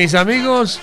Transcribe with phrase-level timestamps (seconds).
[0.00, 0.80] Mis amigos,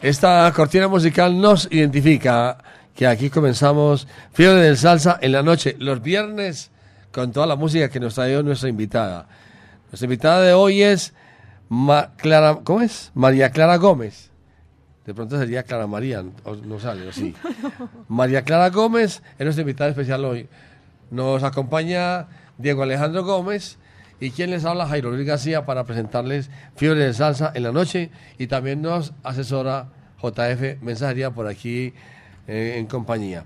[0.00, 2.56] esta cortina musical nos identifica
[2.94, 6.70] que aquí comenzamos Fiebre del Salsa en la noche, los viernes,
[7.12, 9.28] con toda la música que nos trae nuestra invitada.
[9.90, 11.12] Nuestra invitada de hoy es
[12.16, 13.10] Clara, ¿cómo es?
[13.12, 14.30] María Clara Gómez.
[15.04, 16.24] De pronto sería Clara María,
[16.64, 17.34] no sale así.
[18.08, 20.48] María Clara Gómez es nuestra invitada especial hoy.
[21.10, 23.76] Nos acompaña Diego Alejandro Gómez
[24.20, 28.10] y quien les habla, Jairo Luis García, para presentarles Fiebre de Salsa en la noche.
[28.38, 29.88] Y también nos asesora
[30.22, 31.92] JF Mensajería por aquí
[32.46, 33.44] eh, en compañía.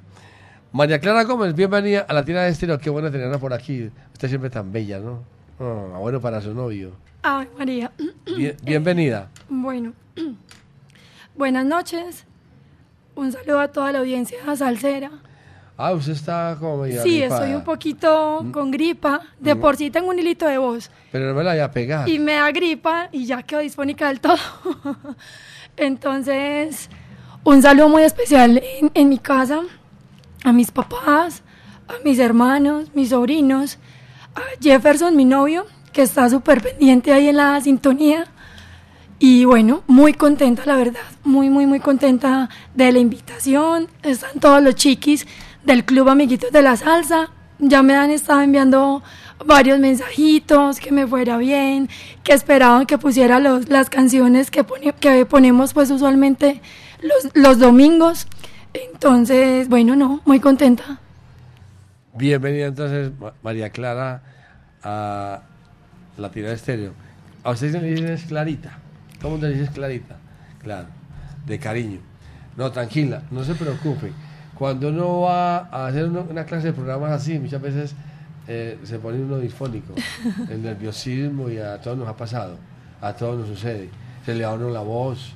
[0.72, 2.78] María Clara Gómez, bienvenida a la tienda de estilo.
[2.78, 3.90] Qué bueno tenerla por aquí.
[4.12, 5.24] Usted siempre tan bella, ¿no?
[5.58, 6.92] Ah, bueno para su novio.
[7.22, 7.90] Ay, María.
[8.62, 9.30] bienvenida.
[9.48, 9.94] Bueno.
[11.36, 12.24] Buenas noches.
[13.14, 15.10] Un saludo a toda la audiencia salsera.
[15.80, 18.50] Ah, usted está como medio Sí, estoy un poquito mm.
[18.50, 19.20] con gripa.
[19.38, 20.90] De por sí tengo un hilito de voz.
[21.12, 22.08] Pero no me la voy a pegar.
[22.08, 24.36] Y me da gripa y ya quedo dispónica del todo.
[25.76, 26.90] Entonces,
[27.44, 28.60] un saludo muy especial
[28.92, 29.60] en, mi casa,
[30.42, 31.44] a mis papás,
[31.86, 33.78] a mis hermanos, mis sobrinos,
[34.34, 38.26] a Jefferson, mi novio, que está súper pendiente ahí en la sintonía.
[39.20, 43.86] Y bueno, muy contenta, la verdad, muy, muy, muy contenta de la invitación.
[44.02, 45.24] Están todos los chiquis
[45.68, 47.28] del Club Amiguitos de la Salsa.
[47.58, 49.02] Ya me han estado enviando
[49.44, 51.90] varios mensajitos, que me fuera bien,
[52.24, 54.64] que esperaban que pusiera los, las canciones que,
[54.98, 56.62] que ponemos pues usualmente
[57.02, 58.28] los, los domingos.
[58.72, 61.00] Entonces, bueno, no, muy contenta.
[62.14, 63.12] Bienvenida entonces,
[63.42, 64.22] María Clara,
[64.82, 65.42] a
[66.16, 66.92] la de Estéreo.
[67.44, 68.78] A usted le dices Clarita.
[69.20, 70.16] ¿Cómo te dices Clarita?
[70.62, 70.88] Claro,
[71.44, 72.00] de cariño.
[72.56, 74.12] No, tranquila, no se preocupe
[74.58, 77.94] cuando uno va a hacer una clase de programas así, muchas veces
[78.48, 79.94] eh, se pone uno disfónico,
[80.50, 82.56] el nerviosismo y a todos nos ha pasado,
[83.00, 83.88] a todos nos sucede.
[84.26, 85.32] Se le da uno la voz,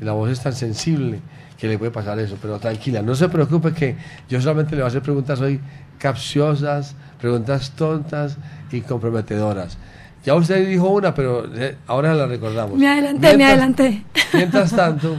[0.00, 1.20] la voz es tan sensible
[1.58, 3.96] que le puede pasar eso, pero tranquila, no se preocupe que
[4.30, 5.60] yo solamente le voy a hacer preguntas hoy
[5.98, 8.38] capciosas, preguntas tontas
[8.72, 9.76] y comprometedoras.
[10.24, 12.78] Ya usted dijo una, pero eh, ahora la recordamos.
[12.78, 14.04] Me adelanté, me adelanté.
[14.32, 15.18] Mientras tanto,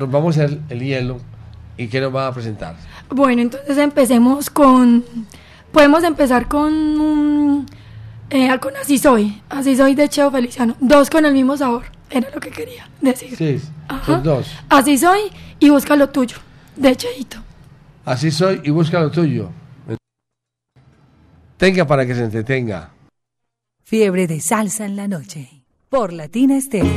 [0.00, 1.18] a hacer el hielo
[1.80, 2.76] ¿Y qué nos va a presentar?
[3.08, 5.02] Bueno, entonces empecemos con...
[5.72, 7.66] Podemos empezar con un...
[8.28, 9.40] Eh, con Así Soy.
[9.48, 10.76] Así Soy de Cheo Feliciano.
[10.78, 11.84] Dos con el mismo sabor.
[12.10, 13.34] Era lo que quería decir.
[13.34, 13.62] Sí,
[14.04, 14.46] son dos.
[14.68, 15.20] Así Soy
[15.58, 16.36] y Busca lo Tuyo.
[16.76, 17.38] De Cheito.
[18.04, 19.48] Así Soy y Busca lo Tuyo.
[21.56, 22.90] Tenga para que se entretenga.
[23.84, 25.62] Fiebre de salsa en la noche.
[25.88, 26.90] Por Latina Estéreo.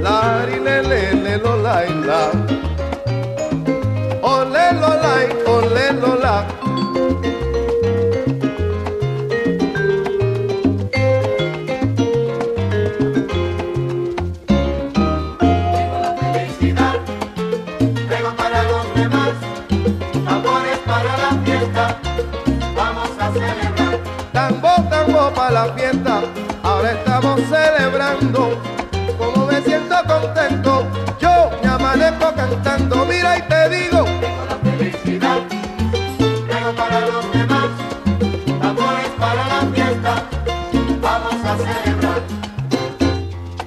[0.00, 0.46] la
[1.78, 1.92] Olé
[4.72, 6.46] Lola, y Lola, olé Lola.
[15.70, 16.96] Llegó la felicidad,
[18.08, 19.34] luego para los demás.
[20.24, 21.96] Tambores para la fiesta,
[22.74, 24.00] vamos a celebrar.
[24.32, 26.22] Tambo, tambo para la fiesta.
[26.64, 28.60] Ahora estamos celebrando,
[29.16, 30.57] como me siento contenta
[32.38, 35.38] cantando, mira y te digo, tengo la felicidad,
[36.48, 37.68] tengo para los demás,
[38.60, 40.22] tambores para la fiesta,
[41.02, 42.22] vamos a celebrar.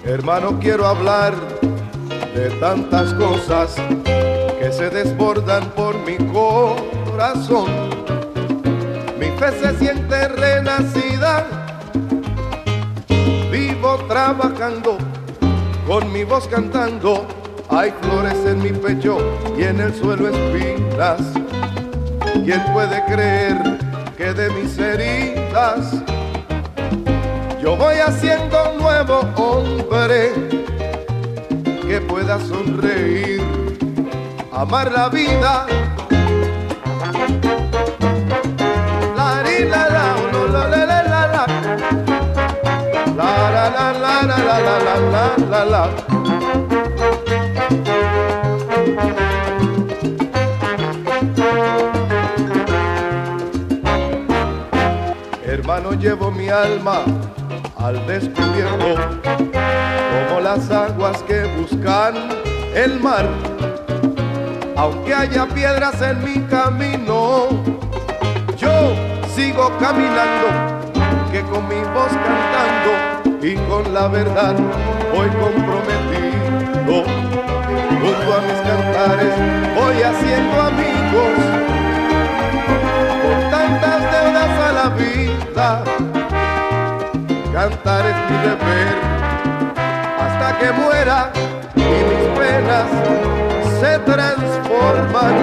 [0.05, 1.33] Hermano, quiero hablar
[2.33, 7.69] de tantas cosas que se desbordan por mi corazón.
[9.19, 11.45] Mi fe se siente renacida,
[13.51, 14.97] vivo trabajando
[15.85, 17.25] con mi voz cantando,
[17.71, 19.17] hay flores en mi pecho
[19.57, 21.21] y en el suelo espinas.
[22.43, 23.77] ¿Quién puede creer
[24.17, 25.93] que de mis heridas
[27.61, 30.31] yo voy haciendo un nuevo hombre
[31.87, 33.41] que pueda sonreír,
[34.51, 35.65] amar la vida?
[39.15, 40.07] La, la, la,
[40.47, 41.47] la, la, la, la
[43.45, 46.10] la la la la la la la
[55.93, 57.03] llevo mi alma
[57.77, 58.95] al descubierto
[60.27, 62.15] como las aguas que buscan
[62.75, 63.27] el mar.
[64.75, 67.47] Aunque haya piedras en mi camino,
[68.57, 68.95] yo
[69.35, 70.47] sigo caminando,
[71.31, 74.55] que con mi voz cantando y con la verdad
[75.13, 77.03] voy comprometido.
[78.01, 79.33] Junto a mis cantares
[79.75, 81.37] voy haciendo amigos,
[83.21, 85.30] con tantas deudas a la vida.
[87.53, 88.95] Cantar es mi deber
[90.19, 91.31] hasta que muera
[91.75, 92.87] y mis penas
[93.79, 95.35] se transforman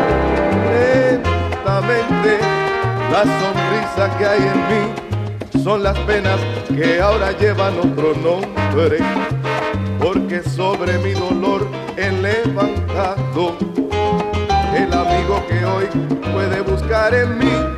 [0.72, 2.40] lentamente.
[3.12, 8.98] La sonrisa que hay en mí son las penas que ahora llevan otro nombre,
[10.00, 11.64] porque sobre mi dolor
[11.96, 13.56] he levantado
[14.74, 15.86] el amigo que hoy
[16.32, 17.77] puede buscar en mí.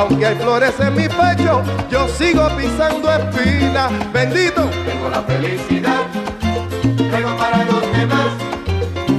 [0.00, 3.92] Aunque hay flores en mi pecho, yo sigo pisando espinas.
[4.14, 4.70] Bendito.
[4.86, 6.06] Tengo la felicidad,
[7.10, 8.28] traigo para los demás,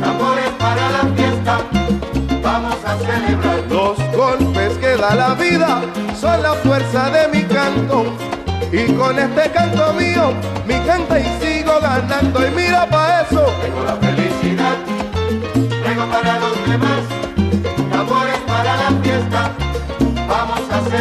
[0.01, 1.59] tambores para la fiesta,
[2.41, 3.59] vamos a celebrar.
[3.69, 5.83] Los golpes que da la vida
[6.19, 8.17] son la fuerza de mi canto.
[8.71, 10.33] Y con este canto mío,
[10.65, 12.47] mi canta y sigo ganando.
[12.47, 13.45] Y mira pa' eso.
[13.61, 14.77] Tengo la felicidad,
[15.83, 17.01] traigo para los demás,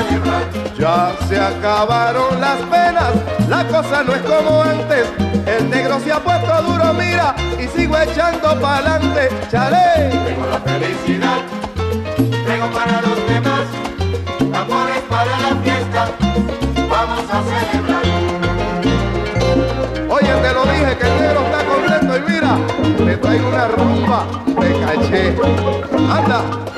[0.04, 0.42] celebrar.
[0.78, 3.12] Ya se acabaron las penas,
[3.48, 5.06] la cosa no es como antes.
[5.46, 9.28] El negro se ha puesto duro, mira, y sigo echando pa'lante.
[9.50, 10.10] Chale.
[10.24, 11.38] Tengo la felicidad,
[12.44, 13.66] traigo para los demás,
[14.52, 16.08] tambores para la fiesta,
[16.88, 18.04] vamos a celebrar.
[20.08, 22.56] Oye, te lo dije que el negro está contento y mira,
[23.04, 24.26] le traigo una rumba
[24.60, 25.36] de caché.
[26.10, 26.69] Anda.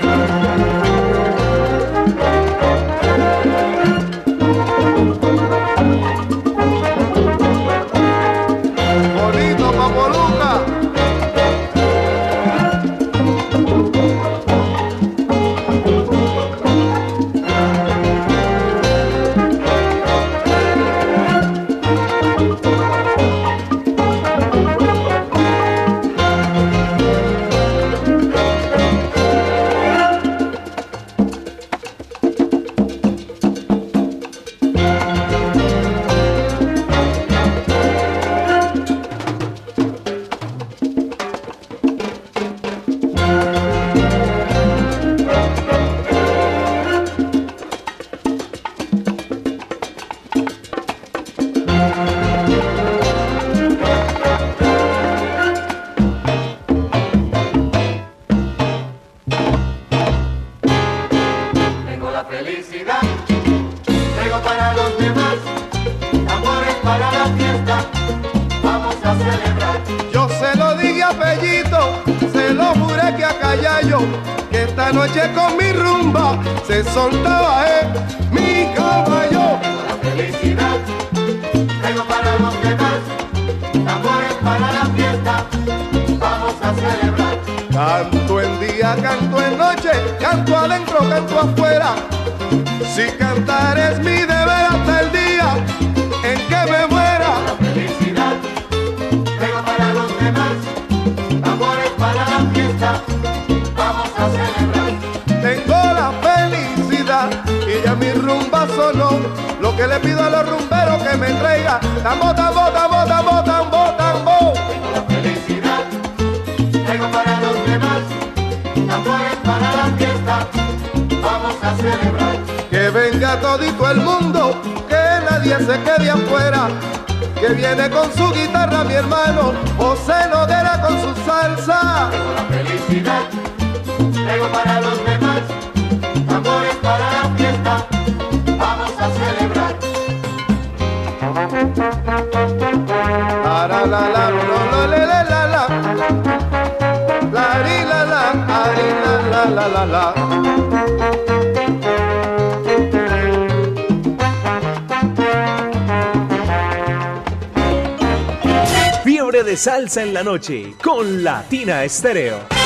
[159.97, 162.62] En la noche con Latina Estéreo.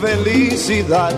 [0.00, 1.12] Felicidad.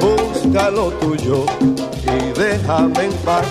[0.00, 1.46] Busca lo tuyo
[2.02, 3.46] y déjame en paz.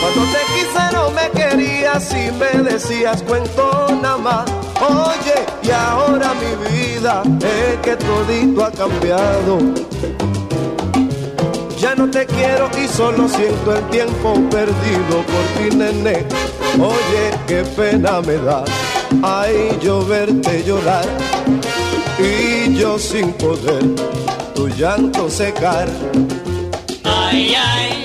[0.00, 4.50] Cuando te quise no me querías y me decías cuento nada más.
[4.80, 9.58] Oye, y ahora mi vida es que todito ha cambiado.
[11.78, 16.26] Ya no te quiero y solo siento el tiempo perdido por ti, nene.
[16.76, 18.64] Oye, qué pena me da,
[19.22, 21.06] ay, yo verte llorar
[22.18, 23.84] y yo sin poder
[24.54, 25.88] tu llanto secar.
[27.04, 28.04] Ay, ay,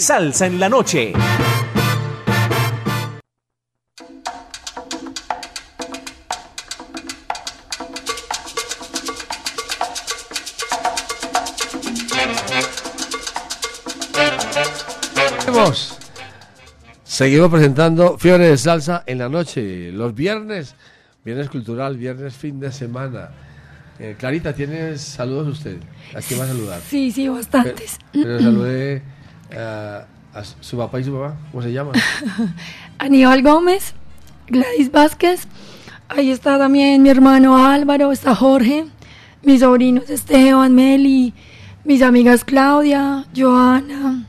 [0.00, 1.12] salsa en la noche.
[15.44, 15.96] Seguimos.
[17.04, 20.74] Seguimos presentando Fiebre de Salsa en la noche, los viernes,
[21.24, 23.30] viernes cultural, viernes fin de semana.
[23.98, 25.76] Eh, Clarita, ¿tienes saludos usted?
[26.14, 26.80] ¿A quién va a saludar?
[26.88, 27.98] Sí, sí, Pero, bastantes.
[28.12, 29.02] pero saludé
[29.56, 31.92] a su papá y su mamá, ¿cómo se llama?
[32.98, 33.94] Aníbal Gómez,
[34.48, 35.46] Gladys Vázquez,
[36.08, 38.86] ahí está también mi hermano Álvaro, está Jorge,
[39.42, 41.34] mis sobrinos Esteban, Meli,
[41.84, 44.26] mis amigas Claudia, Joana.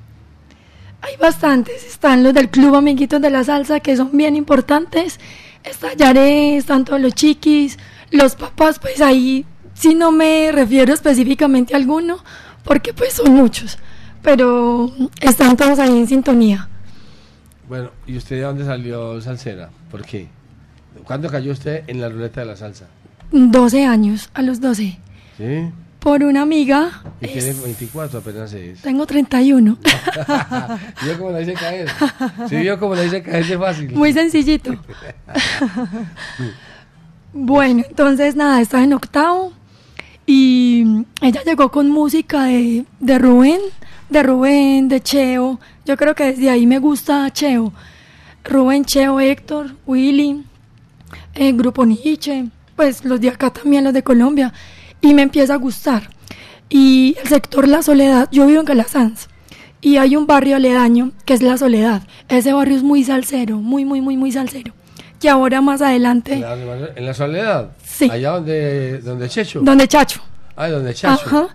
[1.01, 5.20] Hay bastantes, están los del Club Amiguitos de la Salsa que son bien importantes.
[5.63, 7.78] Está Yaré, están todos los chiquis,
[8.12, 12.24] los papás, pues ahí si no me refiero específicamente a alguno,
[12.63, 13.80] porque pues son muchos,
[14.22, 16.68] pero están todos ahí en sintonía.
[17.68, 19.70] Bueno, ¿y usted de dónde salió salsera?
[19.90, 20.28] ¿Por qué?
[21.06, 22.88] ¿Cuándo cayó usted en la ruleta de la salsa?
[23.32, 25.00] 12 años, a los 12.
[25.38, 25.70] ¿Sí?
[26.00, 28.82] Por una amiga, Y es- tiene 24 apenas es.
[28.82, 29.78] tengo 31.
[31.04, 31.90] ¿Vio cómo la hice caer?
[32.50, 33.92] ¿Sí vio cómo la hice caer de fácil?
[33.96, 34.74] Muy sencillito.
[37.34, 39.54] bueno, entonces nada, estaba en octavo
[40.25, 43.60] y ella llegó con música de, de Rubén,
[44.12, 45.60] de Rubén, de Cheo.
[45.86, 47.72] Yo creo que desde ahí me gusta Cheo.
[48.44, 50.44] Rubén, Cheo, Héctor, Willy,
[51.34, 54.53] el grupo Nietzsche, pues los de acá también, los de Colombia.
[55.00, 56.10] Y me empieza a gustar.
[56.70, 59.27] Y el sector La Soledad, yo vivo en Calasanz.
[59.80, 62.03] Y hay un barrio aledaño que es La Soledad.
[62.27, 64.74] Ese barrio es muy salsero, muy, muy, muy, muy salsero.
[65.20, 66.44] Que ahora más adelante,
[66.96, 67.72] En la soledad.
[67.84, 68.10] Sí.
[68.12, 69.62] Allá donde, donde Checho.
[69.62, 70.20] donde Chacho.
[70.56, 71.24] Ay, donde Chacho.
[71.27, 71.48] Ajá.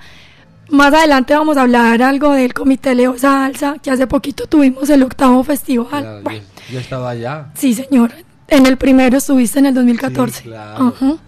[0.68, 5.02] Más adelante vamos a hablar algo del Comité Leo Salsa, que hace poquito tuvimos el
[5.04, 5.88] octavo festival.
[6.02, 7.50] Claro, Bueno, yo, yo estaba allá.
[7.54, 8.12] sí, señor.
[8.48, 10.42] En el primero estuviste en el 2014.
[10.42, 11.18] Sí, claro, claro.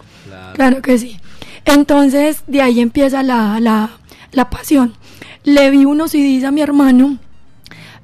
[0.54, 1.18] Claro que sí.
[1.64, 3.90] Entonces, de ahí empieza la, la,
[4.32, 4.94] la pasión.
[5.42, 7.18] Le vi unos CDs a mi hermano,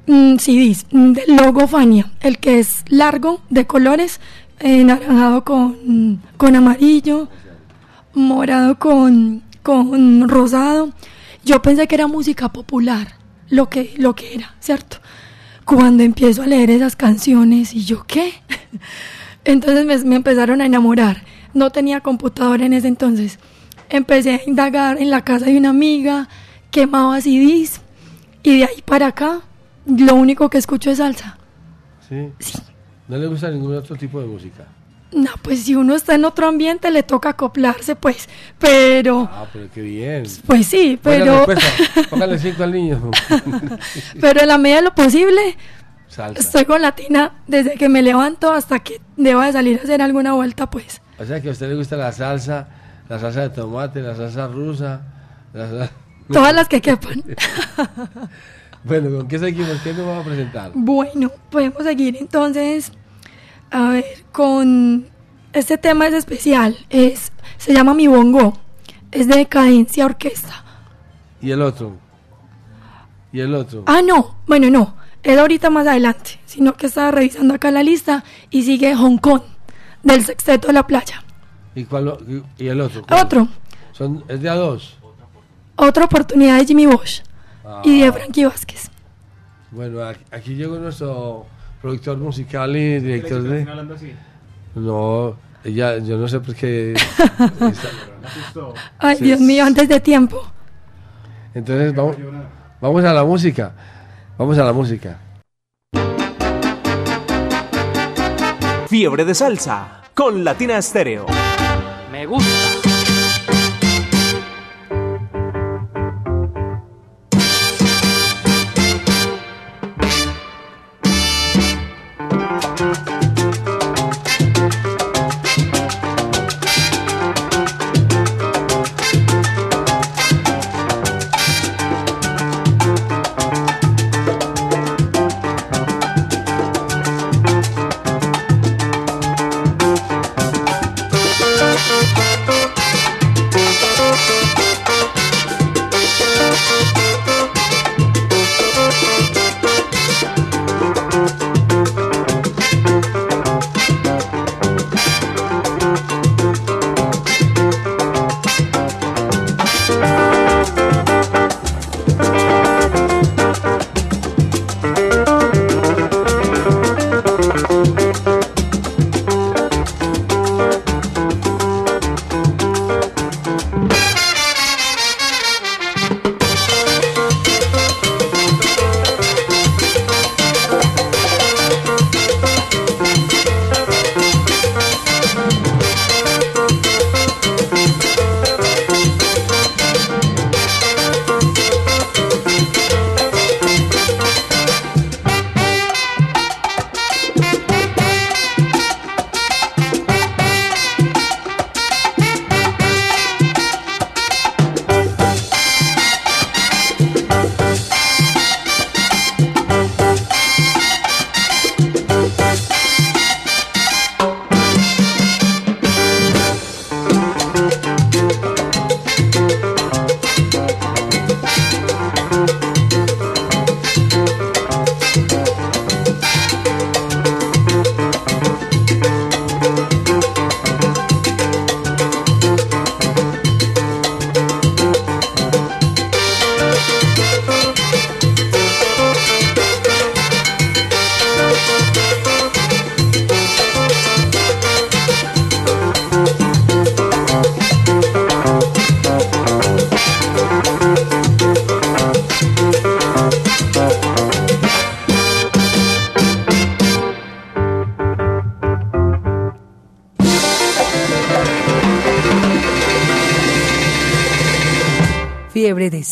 [0.09, 4.21] mm, CDs mm, del logo Fania, el que es largo, de colores,
[4.59, 7.29] eh, naranjado con, con amarillo,
[8.15, 10.91] morado con, con rosado.
[11.45, 13.17] Yo pensé que era música popular,
[13.51, 14.99] lo que, lo que era, ¿cierto?
[15.65, 18.33] Cuando empiezo a leer esas canciones, y yo, ¿qué?
[19.45, 21.23] Entonces me, me empezaron a enamorar.
[21.53, 23.39] No tenía computadora en ese entonces.
[23.91, 26.29] Empecé a indagar en la casa de una amiga,
[26.71, 27.81] quemaba CDs,
[28.43, 29.43] y de ahí para acá,
[29.87, 31.39] lo único que escucho es salsa.
[32.09, 32.33] ¿Sí?
[33.07, 34.67] ¿No le gusta ningún otro tipo de música?
[35.15, 38.29] No, pues si uno está en otro ambiente le toca acoplarse, pues.
[38.59, 40.25] Pero, Ah, pero qué bien.
[40.47, 41.55] pues sí, Buena pero.
[42.11, 43.11] Póngale cinco al niño.
[44.21, 45.57] pero en la medida de lo posible,
[46.09, 46.41] Salsa.
[46.41, 50.33] estoy con latina desde que me levanto hasta que deba de salir a hacer alguna
[50.33, 51.01] vuelta, pues.
[51.19, 52.67] O sea que a usted le gusta la salsa,
[53.09, 55.01] la salsa de tomate, la salsa rusa.
[55.53, 55.91] la sal-
[56.33, 57.23] Todas las que quepan.
[58.87, 59.81] Bueno, ¿con qué seguimos?
[59.83, 60.71] ¿Qué nos vamos a presentar?
[60.75, 62.93] Bueno, podemos seguir entonces.
[63.71, 65.07] A ver, con
[65.53, 66.77] este tema es especial.
[66.91, 68.59] Es, se llama Mi Bongo.
[69.11, 70.65] Es de Cadencia Orquesta.
[71.41, 71.97] ¿Y el otro?
[73.33, 73.85] ¿Y el otro?
[73.87, 74.37] Ah, no.
[74.47, 74.95] Bueno, no.
[75.23, 76.41] Es ahorita más adelante.
[76.47, 79.43] Sino que estaba revisando acá la lista y sigue Hong Kong,
[80.03, 81.23] del Sexteto de la Playa.
[81.75, 82.17] ¿Y, cuál,
[82.59, 83.03] y- el otro?
[83.07, 83.25] ¿Cuál?
[83.25, 83.49] Otro.
[83.93, 84.97] Son, ¿Es de a dos?
[85.77, 87.23] Otra oportunidad de Jimmy Bosch
[87.83, 88.91] y de Frankie Vázquez.
[89.73, 91.47] Bueno, aquí, aquí llegó nuestro
[91.85, 93.67] productor musical y director de...
[94.75, 96.95] No, ella, yo no sé por qué...
[98.99, 99.19] Ay.
[99.21, 100.51] Dios mío, antes de tiempo.
[101.53, 102.17] Entonces vamos,
[102.81, 103.75] vamos a la música.
[104.39, 105.19] Vamos a la música.
[108.89, 111.27] Fiebre de salsa con Latina Estéreo.
[112.11, 112.74] Me gusta.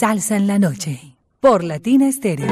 [0.02, 1.14] Salsa en la Noche.
[1.38, 2.50] Por Latina Estéreo.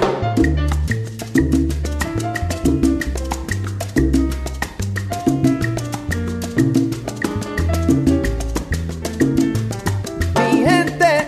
[10.37, 11.27] Mi gente,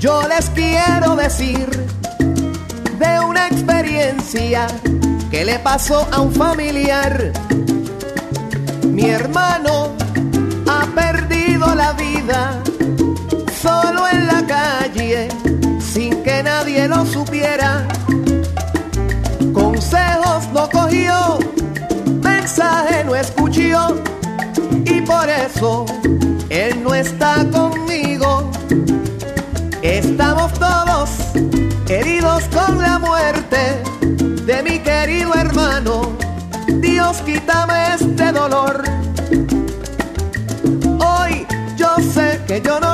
[0.00, 1.68] yo les quiero decir
[2.98, 4.66] de una experiencia
[5.30, 7.32] que le pasó a un familiar.
[8.88, 9.91] Mi hermano
[16.72, 17.86] nadie lo supiera.
[19.52, 21.38] Consejos no cogió,
[22.22, 24.02] mensaje no escuchó
[24.84, 25.84] y por eso
[26.48, 28.50] él no está conmigo.
[29.82, 31.10] Estamos todos
[31.88, 33.82] heridos con la muerte
[34.46, 36.16] de mi querido hermano.
[36.80, 38.82] Dios quítame este dolor.
[41.00, 42.91] Hoy yo sé que yo no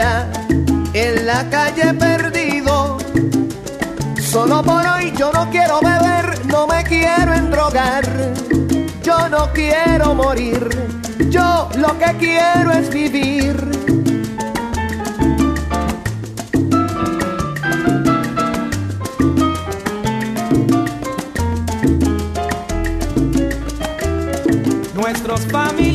[0.00, 2.96] en la calle perdido.
[4.20, 8.04] Solo por hoy yo no quiero beber, no me quiero endrogar.
[9.02, 10.68] Yo no quiero morir,
[11.28, 13.56] yo lo que quiero es vivir.
[24.94, 25.89] Nuestros familiares,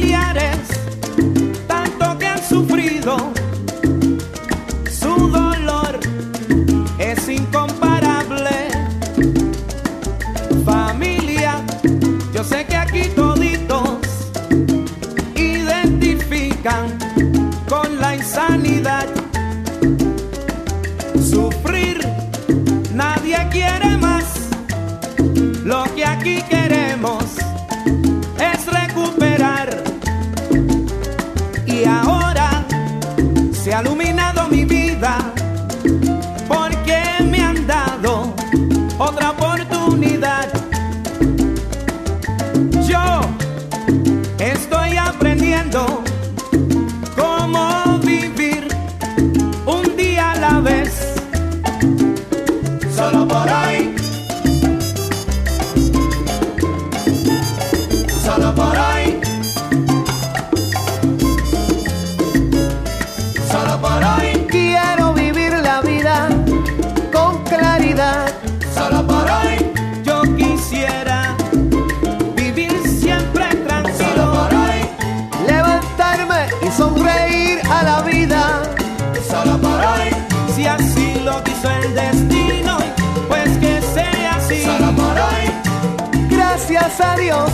[87.25, 87.49] Dios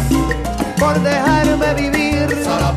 [0.78, 2.28] por dejarme vivir.
[2.44, 2.76] Solo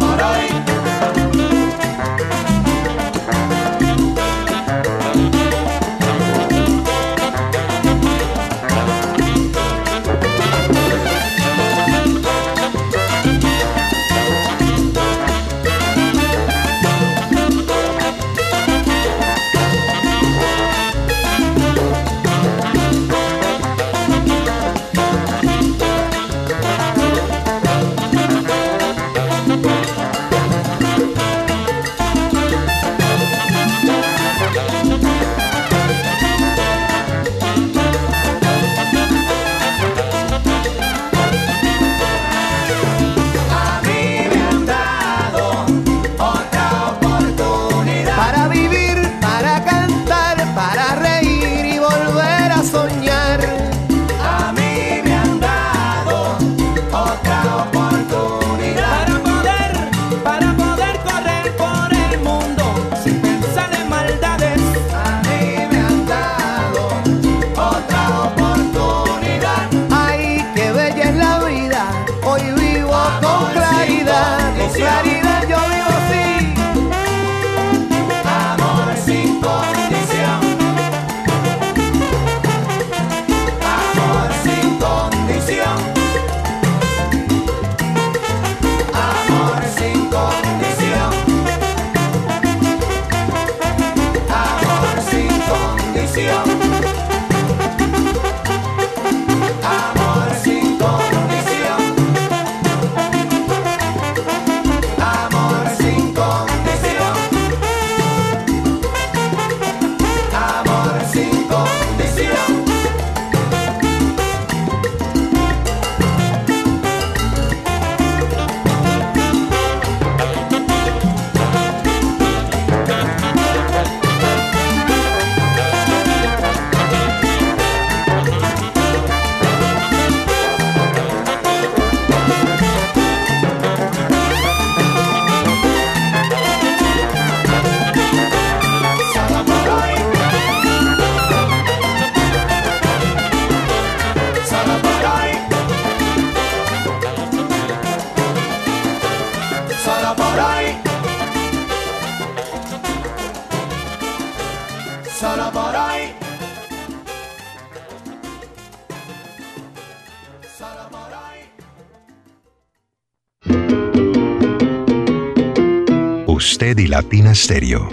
[166.82, 167.88] y Latina Stereo.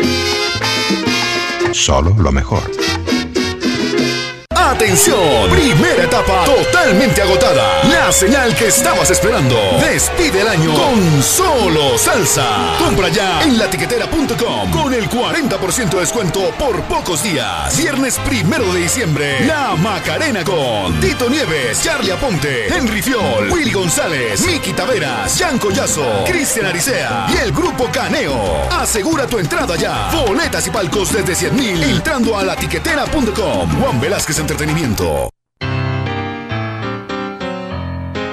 [1.72, 2.61] Solo lo mejor.
[4.82, 7.84] Atención, primera etapa totalmente agotada.
[7.84, 9.56] La señal que estabas esperando.
[9.80, 12.76] Despide el año con solo salsa.
[12.80, 17.78] Compra ya en latiquetera.com con el 40% de descuento por pocos días.
[17.78, 19.46] Viernes primero de diciembre.
[19.46, 26.24] La Macarena con Tito Nieves, Charlie Aponte, Henry Fiol, Willy González, Miki Taveras, Jan Collazo,
[26.26, 28.68] Cristian Aricea y el grupo Caneo.
[28.72, 30.10] Asegura tu entrada ya.
[30.26, 33.80] Boletas y palcos desde 100 mil entrando a latiquetera.com.
[33.80, 34.71] Juan Velázquez Entretenimiento.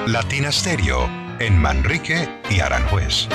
[0.07, 3.27] Latina Stereo en Manrique y Aranjuez.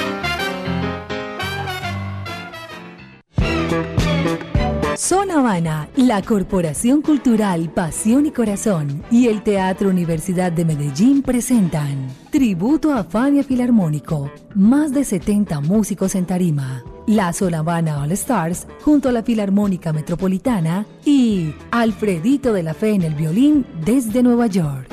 [4.96, 12.08] Zona Habana, la Corporación Cultural Pasión y Corazón y el Teatro Universidad de Medellín presentan
[12.30, 16.82] Tributo a Fania Filarmónico, más de 70 músicos en tarima.
[17.06, 22.94] La Zona Habana All Stars junto a la Filarmónica Metropolitana y Alfredito de la Fe
[22.94, 24.88] en el violín desde Nueva York.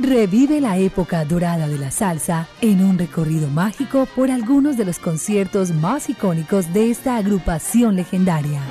[0.00, 4.98] Revive la época dorada de la salsa en un recorrido mágico por algunos de los
[4.98, 8.62] conciertos más icónicos de esta agrupación legendaria.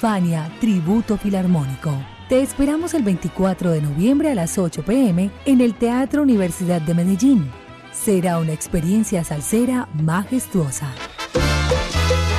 [0.00, 1.92] Fania Tributo Filarmónico.
[2.30, 6.94] Te esperamos el 24 de noviembre a las 8 pm en el Teatro Universidad de
[6.94, 7.50] Medellín.
[8.04, 10.88] Será una experiencia salsera majestuosa.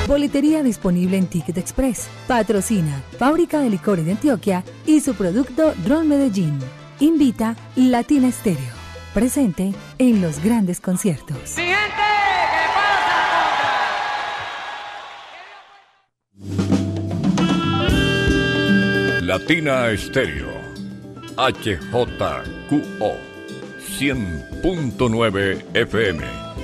[0.08, 2.08] Boletería disponible en Ticket Express.
[2.28, 6.58] Patrocina Fábrica de Licores de Antioquia y su producto Ron Medellín.
[7.00, 8.74] Invita Latina Estéreo.
[9.14, 11.58] Presente en los grandes conciertos.
[19.22, 20.50] Latina Estéreo.
[21.38, 23.29] HJQO.
[24.00, 26.24] 100.9 FM.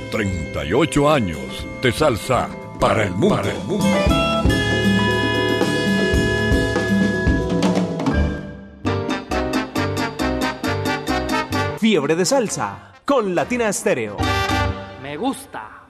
[0.10, 2.48] 38 años de salsa
[2.80, 3.36] para el mundo.
[3.36, 3.86] Para el mundo.
[11.78, 14.16] Fiebre de salsa con Latina Stereo.
[15.04, 15.82] Me gusta.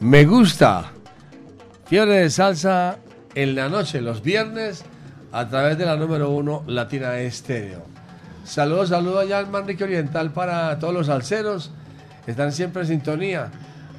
[0.00, 0.97] Me gusta.
[1.88, 2.98] Fiebre de salsa
[3.34, 4.84] en la noche, los viernes,
[5.32, 7.82] a través de la número uno Latina Estéreo.
[8.44, 11.70] Saludos, saludos allá al Manrique Oriental para todos los salseros.
[12.26, 13.50] Están siempre en sintonía.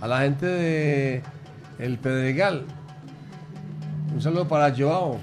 [0.01, 1.23] A la gente de
[1.79, 2.65] El Pedregal.
[4.13, 5.17] Un saludo para Joao,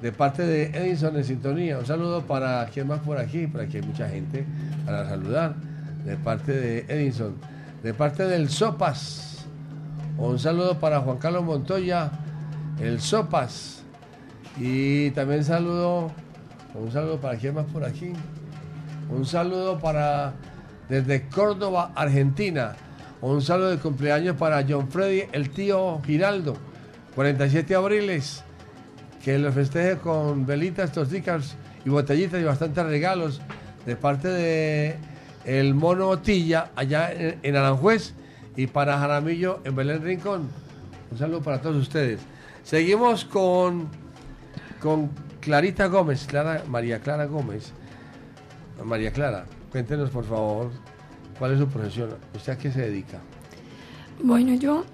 [0.00, 1.76] de parte de Edison en sintonía.
[1.76, 4.46] Un saludo para quién más por aquí, por aquí hay mucha gente
[4.86, 5.56] para saludar.
[6.04, 7.34] De parte de Edison.
[7.82, 9.31] De parte del Sopas.
[10.22, 12.08] Un saludo para Juan Carlos Montoya,
[12.80, 13.82] el Sopas.
[14.56, 16.12] Y también saludo,
[16.74, 18.12] un saludo para quién más por aquí.
[19.10, 20.34] Un saludo para
[20.88, 22.76] desde Córdoba, Argentina.
[23.20, 26.54] Un saludo de cumpleaños para John Freddy, el tío Giraldo,
[27.16, 28.44] 47 abriles.
[29.24, 33.40] Que lo festeje con velitas, tosticas y botellitas y bastantes regalos
[33.84, 34.96] de parte de
[35.44, 38.14] el mono Otilla allá en, en Aranjuez
[38.56, 40.48] y para Jaramillo en Belén Rincón.
[41.10, 42.20] Un saludo para todos ustedes.
[42.64, 43.88] Seguimos con,
[44.80, 45.10] con
[45.40, 47.72] Clarita Gómez, Clara, María Clara Gómez.
[48.84, 50.70] María Clara, cuéntenos por favor
[51.38, 52.10] cuál es su profesión.
[52.34, 53.18] ¿Usted a qué se dedica?
[54.22, 54.84] Bueno, yo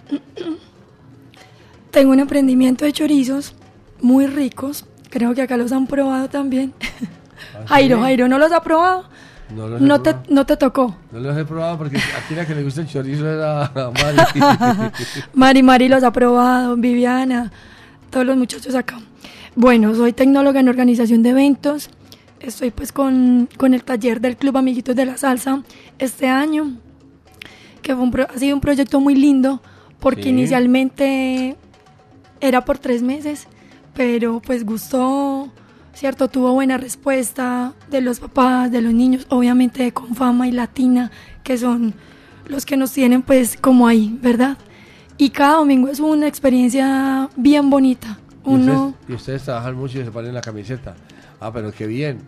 [1.90, 3.54] tengo un emprendimiento de chorizos
[4.00, 4.86] muy ricos.
[5.10, 6.74] Creo que acá los han probado también.
[7.66, 9.04] Jairo, Jairo, ¿no los ha probado?
[9.54, 10.94] No, los No te, no te tocó.
[11.12, 14.90] No los he probado porque aquí la que le gusta el chorizo era Mari.
[15.34, 17.50] Mari Mari los ha probado, Viviana,
[18.10, 18.98] todos los muchachos acá.
[19.56, 21.90] Bueno, soy tecnóloga en organización de eventos.
[22.40, 25.62] Estoy pues con, con el taller del Club Amiguitos de la Salsa
[25.98, 26.76] este año,
[27.82, 29.60] que fue un pro- ha sido un proyecto muy lindo
[29.98, 30.28] porque Sí.
[30.28, 31.56] inicialmente
[32.40, 33.48] era por tres meses,
[33.94, 35.48] pero pues gustó,
[35.98, 36.28] ¿cierto?
[36.28, 41.10] Tuvo buena respuesta de los papás, de los niños, obviamente de Confama y Latina,
[41.42, 41.92] que son
[42.46, 44.56] los que nos tienen pues como ahí, ¿verdad?
[45.16, 48.20] Y cada domingo es una experiencia bien bonita.
[48.46, 50.94] Y Uno, ustedes, y ustedes trabajan mucho y se ponen la camiseta.
[51.40, 52.20] Ah, pero qué bien.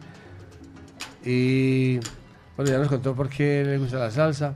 [1.25, 2.01] Y
[2.57, 4.55] bueno, ya nos contó por qué le gusta la salsa.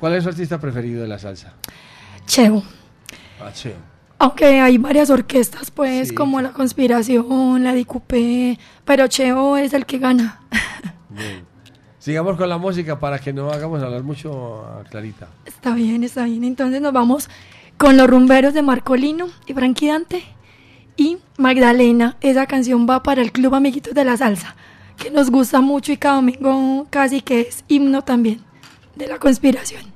[0.00, 1.52] ¿Cuál es su artista preferido de la salsa?
[2.24, 2.62] Cheo.
[3.38, 3.95] Ah, Cheo.
[4.18, 6.14] Aunque hay varias orquestas, pues, Sí.
[6.14, 10.40] como La Conspiración, la DQP, pero Cheo es el que gana.
[11.10, 11.44] Bien.
[11.98, 15.28] Sigamos con la música para que no hagamos hablar mucho a Clarita.
[15.44, 16.44] Está bien, está bien.
[16.44, 17.28] Entonces nos vamos
[17.78, 20.22] con los rumberos de Marcolino y Frankie Dante
[20.96, 22.16] y Magdalena.
[22.20, 24.54] Esa canción va para el Club Amiguitos de la Salsa,
[24.96, 28.40] que nos gusta mucho y cada domingo casi que es himno también
[28.94, 29.95] de la conspiración.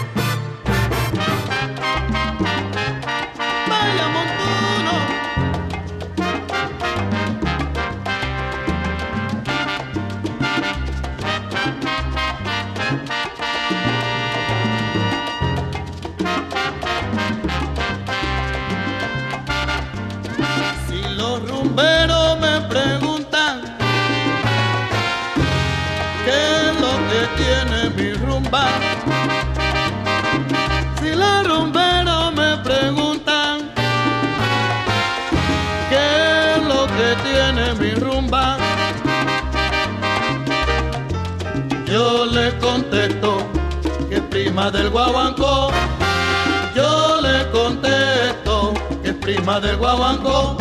[31.01, 33.71] Si los rumberos me preguntan
[35.89, 38.57] qué es lo que tiene mi rumba,
[41.85, 43.47] yo le contesto
[44.09, 45.71] que es prima del guaguancó.
[46.75, 50.57] Yo le contesto que es prima del guaguancó.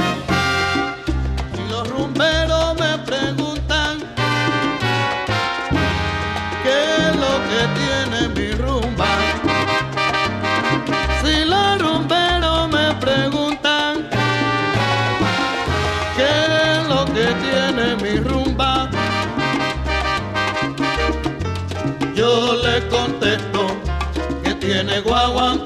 [25.11, 25.60] Tiene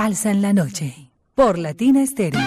[0.00, 1.10] salsa en la noche.
[1.34, 2.40] Por Latina Estéreo.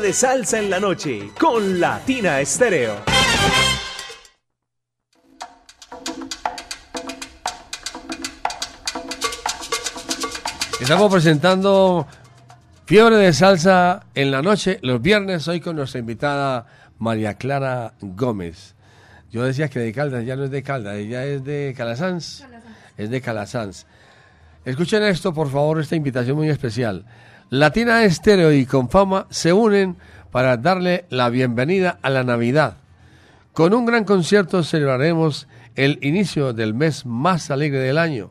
[0.00, 2.96] De salsa en la noche con Latina Estéreo.
[10.80, 12.06] Estamos presentando
[12.84, 16.66] Fiebre de Salsa en la noche, los viernes, hoy con nuestra invitada
[16.98, 18.74] María Clara Gómez.
[19.30, 22.44] Yo decía que de Caldas, ya no es de Caldas, ella es de Calasanz.
[22.98, 23.86] Es de Calasanz.
[24.64, 27.06] Escuchen esto, por favor, esta invitación muy especial.
[27.50, 29.96] Latina Estéreo y Confama se unen
[30.32, 32.78] para darle la bienvenida a la Navidad.
[33.52, 38.30] Con un gran concierto celebraremos el inicio del mes más alegre del año.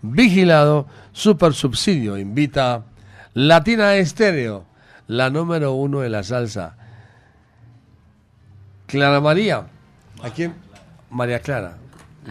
[0.02, 2.86] Vigilado Super Subsidio invita
[3.34, 4.64] Latina Estéreo,
[5.06, 6.76] la número uno de la salsa.
[8.86, 9.68] Clara María.
[10.24, 10.54] ¿A quién?
[11.08, 11.78] María Clara.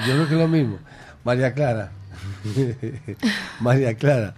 [0.06, 0.80] Yo creo que es lo mismo.
[1.24, 1.94] María Clara.
[3.62, 4.34] María Clara.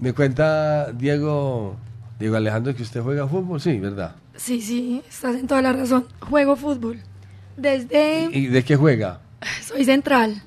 [0.00, 1.76] Me cuenta Diego,
[2.18, 4.16] Diego Alejandro que usted juega fútbol, sí, ¿verdad?
[4.42, 6.04] Sí, sí, estás en toda la razón.
[6.18, 6.98] Juego fútbol.
[7.56, 8.28] Desde...
[8.32, 9.20] ¿Y de qué juega?
[9.64, 10.42] Soy central.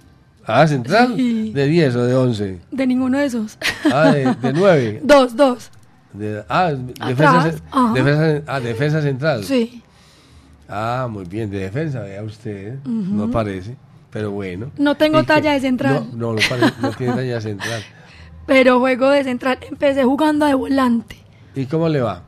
[0.45, 1.13] Ah, central.
[1.15, 1.53] Sí.
[1.53, 2.59] ¿De 10 o de 11?
[2.71, 3.57] De ninguno de esos.
[3.85, 4.99] Ah, de, de 9.
[5.05, 5.71] Dos, dos.
[6.11, 7.53] De, ah, defensa,
[7.93, 9.45] defensa, ah, defensa central.
[9.45, 9.81] Sí.
[10.67, 12.79] Ah, muy bien, de defensa, vea usted, ¿eh?
[12.83, 13.77] No parece,
[14.11, 14.71] pero bueno.
[14.77, 16.07] No tengo talla de central.
[16.11, 17.81] No, no, no, parece, no tiene talla de central.
[18.45, 19.57] Pero juego de central.
[19.67, 21.17] Empecé jugando de volante.
[21.55, 22.21] ¿Y cómo le va?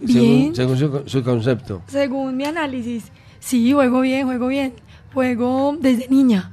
[0.00, 0.54] Bien.
[0.54, 1.82] Según, según su, su concepto.
[1.86, 3.04] Según mi análisis,
[3.40, 4.72] sí, juego bien, juego bien.
[5.14, 6.50] Juego desde niña.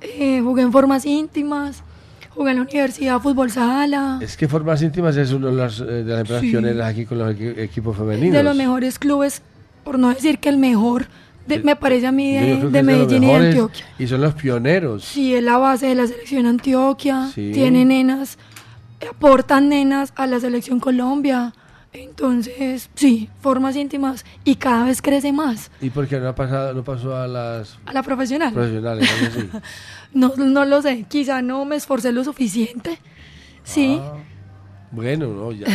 [0.00, 1.82] Eh, jugué en formas íntimas,
[2.30, 4.18] jugué en la universidad fútbol sala.
[4.22, 6.50] Es que Formas Íntimas es uno de las, eh, de las empresas Sí.
[6.50, 8.32] pioneras aquí con los equi- equipos femeninos.
[8.34, 9.42] de los mejores clubes,
[9.84, 11.06] por no decir que el mejor,
[11.46, 13.84] de- me parece a mí de, de los Medellín y de Antioquia.
[13.98, 15.04] Y son los pioneros.
[15.04, 17.28] Sí, es la base de la selección Antioquia.
[17.34, 17.50] Sí.
[17.52, 18.38] Tiene nenas,
[19.10, 21.52] aportan nenas a la selección Colombia.
[21.98, 25.70] Entonces, sí, formas íntimas y cada vez crece más.
[25.80, 28.52] ¿Y por qué no, ha pasado, no pasó a las A la profesional.
[28.52, 29.08] profesionales?
[30.12, 32.98] No, no lo sé, quizá no me esforcé lo suficiente.
[33.64, 33.98] Sí.
[34.00, 34.14] Ah,
[34.90, 35.66] bueno, no, ya,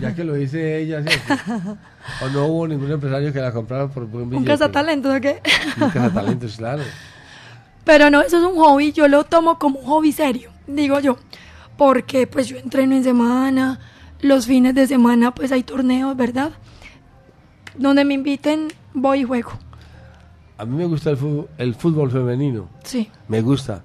[0.00, 1.76] ya que lo dice ella, ¿cierto?
[2.24, 4.46] O no hubo ningún empresario que la comprara por buen Un billete.
[4.48, 5.40] cazatalentos, ¿o qué?
[5.80, 6.82] Un cazatalentos, claro.
[7.84, 11.16] Pero no, eso es un hobby, yo lo tomo como un hobby serio, digo yo.
[11.76, 13.80] Porque pues yo entreno en semana,
[14.22, 16.50] los fines de semana pues hay torneos, ¿verdad?
[17.76, 19.52] Donde me inviten, voy y juego.
[20.58, 22.68] A mí me gusta el fútbol, el fútbol femenino.
[22.84, 23.08] Sí.
[23.28, 23.82] Me gusta.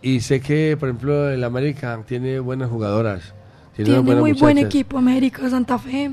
[0.00, 3.34] Y sé que, por ejemplo, el América tiene buenas jugadoras.
[3.74, 6.12] Tiene, Tiene buenas muy buen equipo, América, Santa Fe,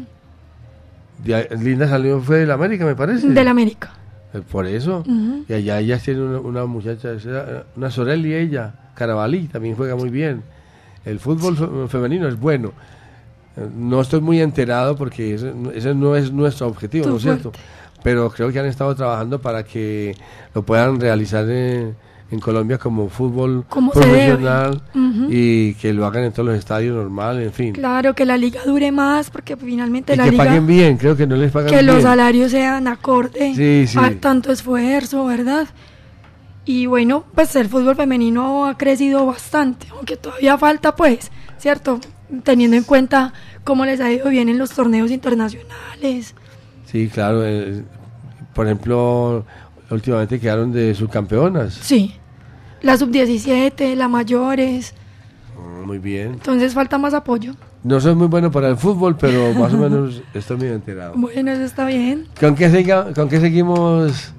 [1.23, 3.27] De- Linda salió fue del América, me parece.
[3.29, 3.93] del América.
[4.33, 5.03] Eh, Por eso.
[5.47, 7.09] Y allá ellas tienen una, una muchacha,
[7.75, 10.41] una Sorelli, ella, Carabalí, también juega muy bien.
[11.05, 12.71] El fútbol fe- femenino es bueno.
[13.77, 17.51] No estoy muy enterado porque ese, no- ese no es nuestro objetivo, ¿no es cierto?
[18.03, 20.15] Pero creo que han estado trabajando para que
[20.55, 21.95] lo puedan realizar en,
[22.31, 24.81] en Colombia como fútbol profesional
[25.29, 27.73] y que lo hagan en todos los estadios normal, en fin.
[27.73, 30.45] Claro, que la liga dure más, porque finalmente Y la que liga...
[30.45, 31.85] paguen bien, creo que no les pagan que bien.
[31.87, 33.99] los salarios sean acorde Sí, sí.
[34.01, 35.67] a tanto esfuerzo, ¿verdad?
[36.65, 41.99] Y bueno, pues el fútbol femenino ha crecido bastante, aunque todavía falta, pues, ¿cierto?
[42.43, 46.33] Teniendo en cuenta cómo les ha ido bien en los torneos internacionales.
[46.85, 47.45] Sí, claro.
[47.45, 47.83] eh,
[48.53, 49.45] por ejemplo,
[49.89, 51.73] últimamente quedaron de subcampeonas.
[51.73, 52.15] Sí,
[52.81, 54.93] la sub-17, la mayores,
[55.57, 56.33] Mm, Muy bien.
[56.33, 57.53] entonces falta más apoyo.
[57.83, 61.13] No soy muy bueno para el fútbol, pero más o menos estoy medio enterado.
[61.15, 62.27] Bueno, eso está bien.
[62.39, 64.33] ¿Con qué, siga- ¿Con qué seguimos,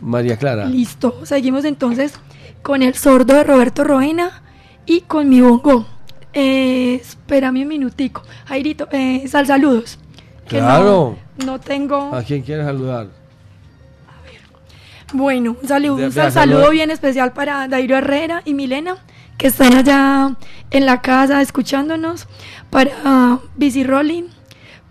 [0.00, 0.66] María Clara?
[0.66, 2.14] Listo, seguimos entonces
[2.62, 4.42] con el sordo de Roberto Roena
[4.86, 5.86] y con mi bongo.
[6.38, 8.22] Eh, espérame un minutico.
[8.44, 9.98] Jairito, eh, sal saludos.
[10.46, 11.16] Que Claro.
[11.38, 12.14] No, no tengo.
[12.14, 13.06] ¿A quién quieres saludar?
[15.14, 18.96] Bueno, un saludo, De- un saludo bien especial para Dairo Herrera y Milena,
[19.38, 20.36] que están allá
[20.70, 22.26] en la casa escuchándonos.
[22.70, 24.24] Para Bici Rolling,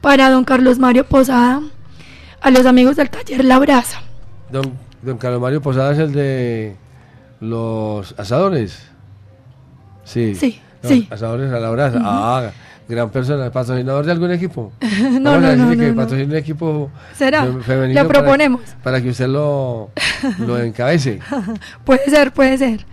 [0.02, 1.62] para don Carlos Mario Posada,
[2.42, 4.02] a los amigos del taller La Brasa.
[4.50, 4.74] Don,
[5.04, 6.76] don Carlos Mario Posada es el de
[7.42, 8.88] los asadores.
[10.06, 10.34] Sí.
[10.36, 11.08] Sí, sí.
[11.10, 11.98] Asadores a la brasa.
[11.98, 12.06] Ujú.
[12.08, 12.52] Ah,
[12.88, 14.72] Gran persona, patrocinador de algún equipo.
[15.20, 17.44] No, Vamos a no, no, que no, patrocine un equipo ¿Será?
[17.44, 18.62] fe- femenino Le para- proponemos.
[18.84, 19.90] Para, que usted lo,
[20.40, 21.20] lo encabece.
[21.84, 22.86] puede ser, puede ser.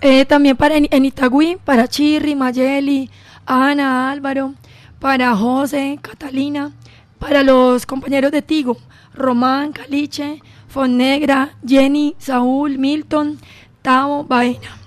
[0.00, 3.08] Eh, también para en, en Itagüí, para Chirri, Mayeli,
[3.46, 4.54] Ana, Álvaro,
[4.98, 6.72] para José, Catalina,
[7.20, 8.76] para los compañeros de Tigo,
[9.14, 13.38] Román, Caliche, Fonnegra, Jenny, Saúl, Milton,
[13.82, 14.78] Tavo, Baena.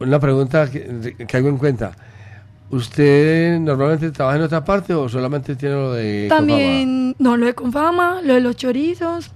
[0.00, 1.92] Una pregunta que, que hago en cuenta.
[2.70, 6.38] ¿Usted normalmente trabaja en otra parte o solamente tiene lo de Confama?
[6.48, 9.30] También, no, lo de Confama, lo de los chorizos,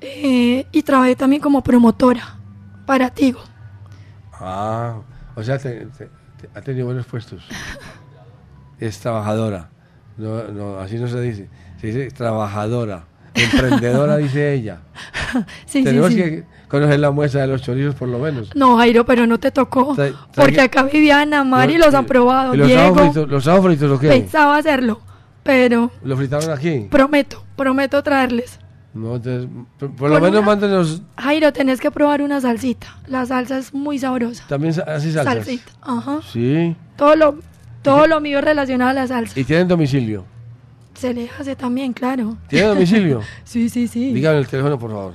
[0.00, 2.38] eh, y trabajé también como promotora
[2.86, 3.40] para Tigo.
[4.34, 4.98] Ah,
[5.34, 6.08] o sea, te- te-
[6.40, 7.42] te- ha tenido buenos puestos.
[8.78, 9.70] es trabajadora.
[10.16, 11.48] No, no, así no se dice.
[11.80, 13.04] Se dice trabajadora.
[13.34, 14.80] Emprendedora, dice ella.
[15.66, 16.16] Sí, sí, sí.
[16.16, 18.54] que conocer la muestra de los chorizos por lo menos.
[18.54, 19.94] No, Jairo, pero no te tocó.
[19.96, 22.54] Tra- Porque acá Viviana, Mari No, los han probado.
[22.54, 24.08] ¿Y los Diego fritos, los fritos o qué?
[24.08, 25.00] pensaba hacerlo,
[25.42, 26.86] pero ¿Lo fritaron aquí?
[26.90, 28.58] prometo, prometo traerles.
[28.94, 29.48] No, entonces,
[29.78, 32.96] por, por lo menos una- mándenos Jairo, tenés que probar una salsita.
[33.06, 34.44] La salsa es muy sabrosa.
[34.48, 35.34] también así salsas.
[35.34, 36.20] Salsita, ajá.
[36.32, 36.74] Sí.
[36.96, 37.38] Todo lo,
[37.82, 39.38] todo lo mío relacionado a la salsa.
[39.38, 40.24] ¿Y tienen domicilio?
[40.94, 42.36] Se le hace también, claro.
[42.48, 43.20] ¿Tiene domicilio?
[43.44, 44.12] Sí, sí, sí.
[44.12, 45.14] Dígame el teléfono, por favor.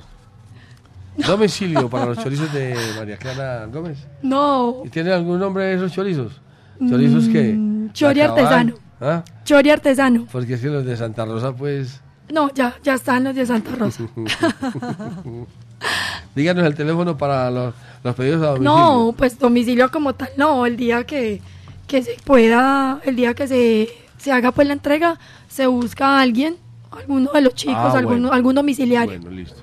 [1.26, 3.98] Domicilio para los chorizos de María Clara Gómez.
[4.22, 6.40] No, ¿Y tiene algún nombre esos chorizos?
[6.88, 7.52] ¿Chorizos qué?
[7.52, 8.44] Mm, chori La Cabal.
[8.44, 8.74] artesano.
[9.00, 9.22] ¿Ah?
[9.44, 10.26] chori artesano.
[10.32, 12.00] Porque es que los de Santa Rosa, pues...
[12.32, 14.02] No, ya, ya están los de Santa Rosa.
[16.34, 18.70] Díganos el teléfono para los, los pedidos a domicilio.
[18.72, 20.66] No, pues domicilio como tal, no.
[20.66, 21.40] El día que,
[21.86, 26.22] que se pueda, el día que se, se haga pues la entrega, se busca a
[26.22, 26.56] alguien,
[26.90, 28.32] alguno de los chicos, Ah, bueno.
[28.32, 29.20] algún domiciliario.
[29.20, 29.62] Bueno, listo.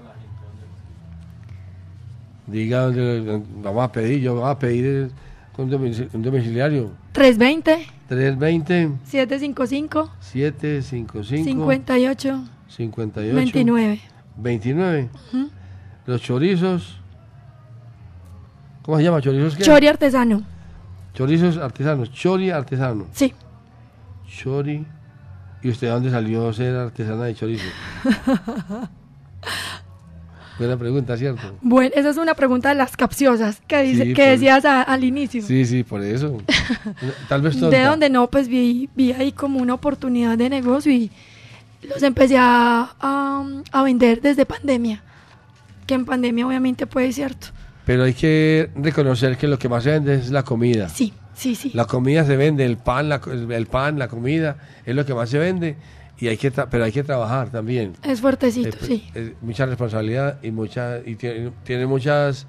[2.52, 5.10] Diga dónde vamos a pedir, yo voy a pedir
[5.58, 6.91] un, domici- un domiciliario.
[7.14, 13.99] 320 320 755 755 58 58 29.
[14.38, 15.10] 29.
[15.34, 15.49] Ujú.
[16.08, 16.97] Los chorizos.
[18.82, 19.22] ¿Cómo se llama?
[19.22, 19.64] ¿Chorizos qué?
[19.64, 20.41] Chori artesano.
[21.14, 22.12] Chorizos artesanos.
[22.12, 23.06] Chori artesano.
[23.14, 23.34] Sí.
[24.28, 24.86] Chori.
[25.64, 27.66] ¿Y usted de dónde salió a ser artesana de chorizo?
[30.60, 31.41] Buena pregunta, ¿cierto?
[31.62, 35.04] Bueno, esa es una pregunta de las capciosas que, dice, Sí, que decías a- al
[35.04, 35.41] inicio.
[35.41, 36.38] Sí, sí, por eso.
[37.30, 37.76] Tal vez tonta.
[37.78, 41.10] De donde no, pues vi, vi ahí como una oportunidad de negocio y
[41.88, 45.02] los empecé a, a, a vender desde pandemia.
[45.88, 47.47] Que en pandemia obviamente puede ser cierto.
[47.86, 50.88] Pero hay que reconocer que lo que más se vende es la comida.
[50.89, 51.72] Sí, sí, sí.
[51.74, 55.30] La comida se vende, el pan, la, el pan, la comida, es lo que más
[55.30, 55.76] se vende.
[56.22, 57.94] Y hay que tra- pero hay que trabajar también.
[58.04, 59.10] Es fuertecito, Eh, sí.
[59.16, 62.46] es mucha responsabilidad y mucha y tiene, tiene muchas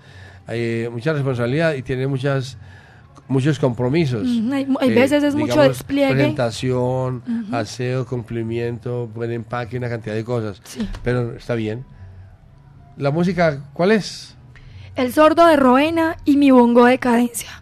[0.49, 2.59] eh, mucha responsabilidad y tiene muchas
[3.29, 4.29] muchos compromisos.
[4.29, 6.13] Eh, Ujú, hay- hay veces es mucho digamos, despliegue.
[6.13, 7.57] Presentación, Ujú.
[7.57, 10.61] aseo, cumplimiento, buen empaque, una cantidad de cosas.
[10.65, 10.87] Sí.
[11.03, 11.85] Pero está bien.
[12.99, 14.37] La música, ¿cuál es?
[14.97, 17.62] El sordo de Roena y mi bongo de cadencia.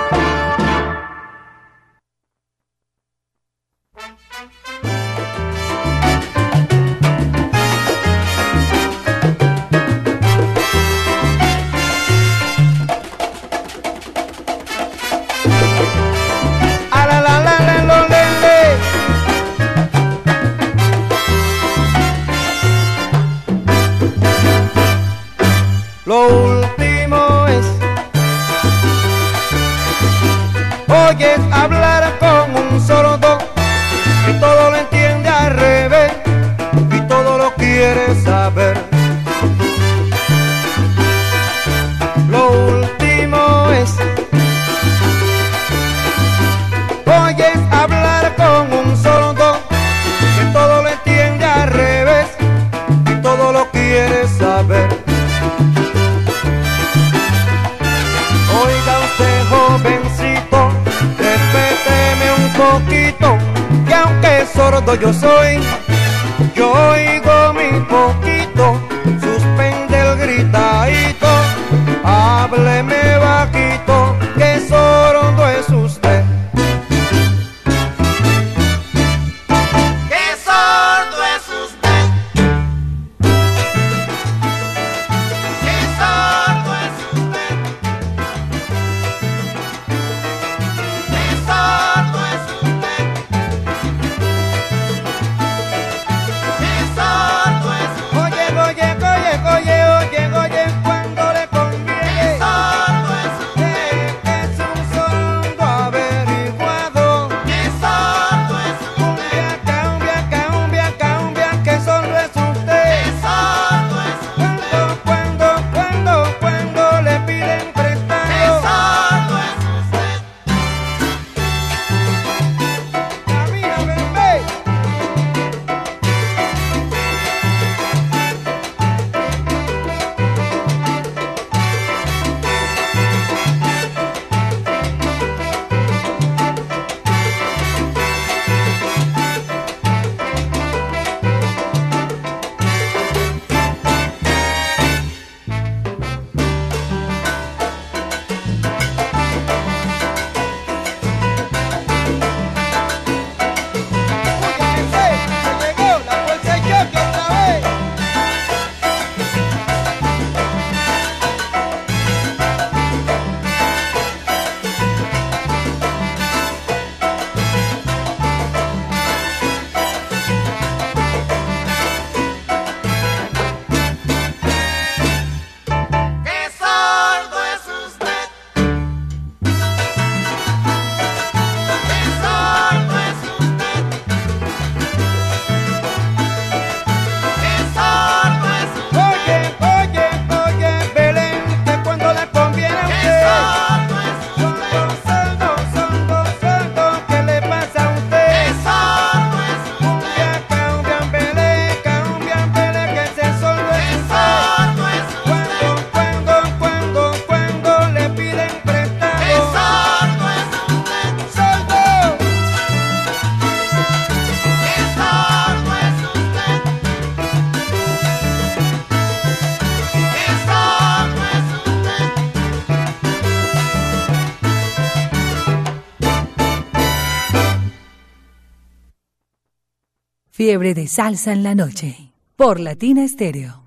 [230.43, 233.60] Fiebre de salsa en la noche por Latina Estéreo.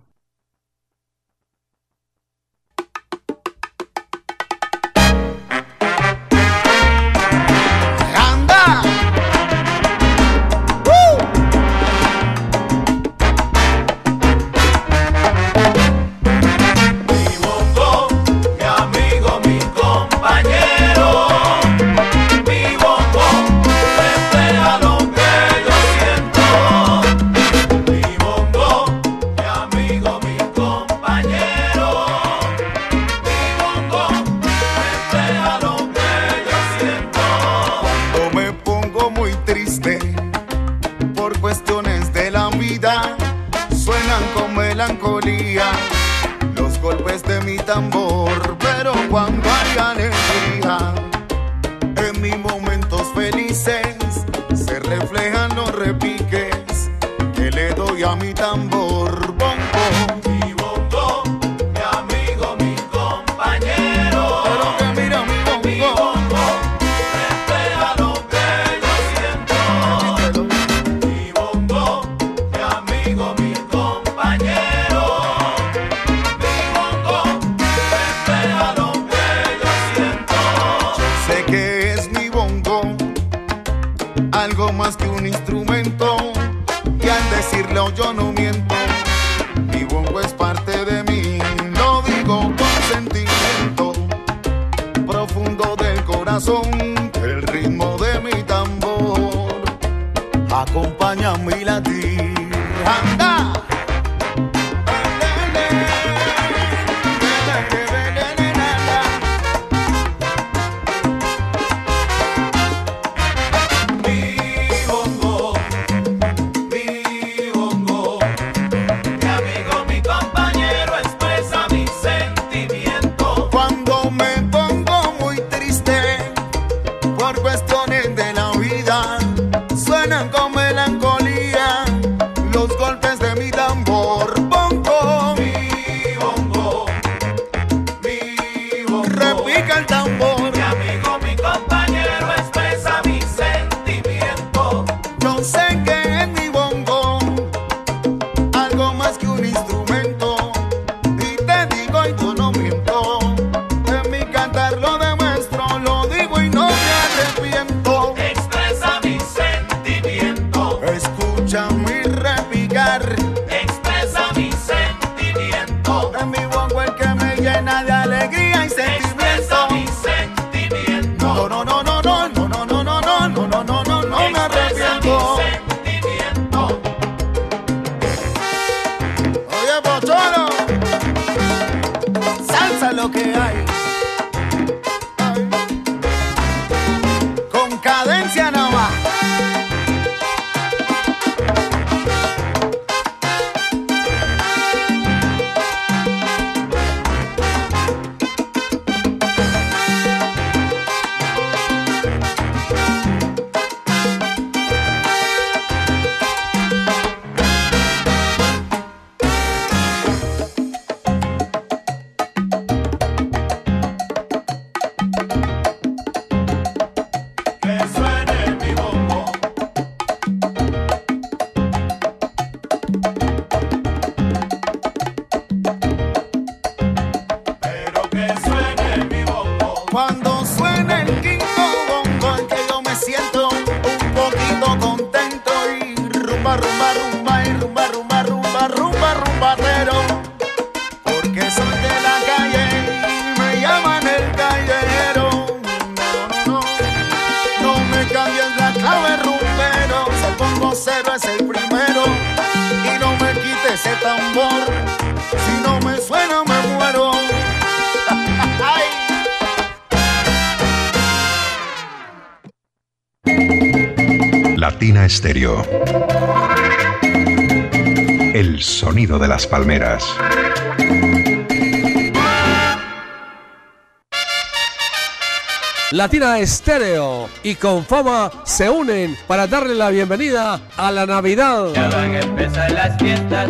[276.05, 281.69] Latina Estéreo y con fama se unen para darle la bienvenida a la Navidad.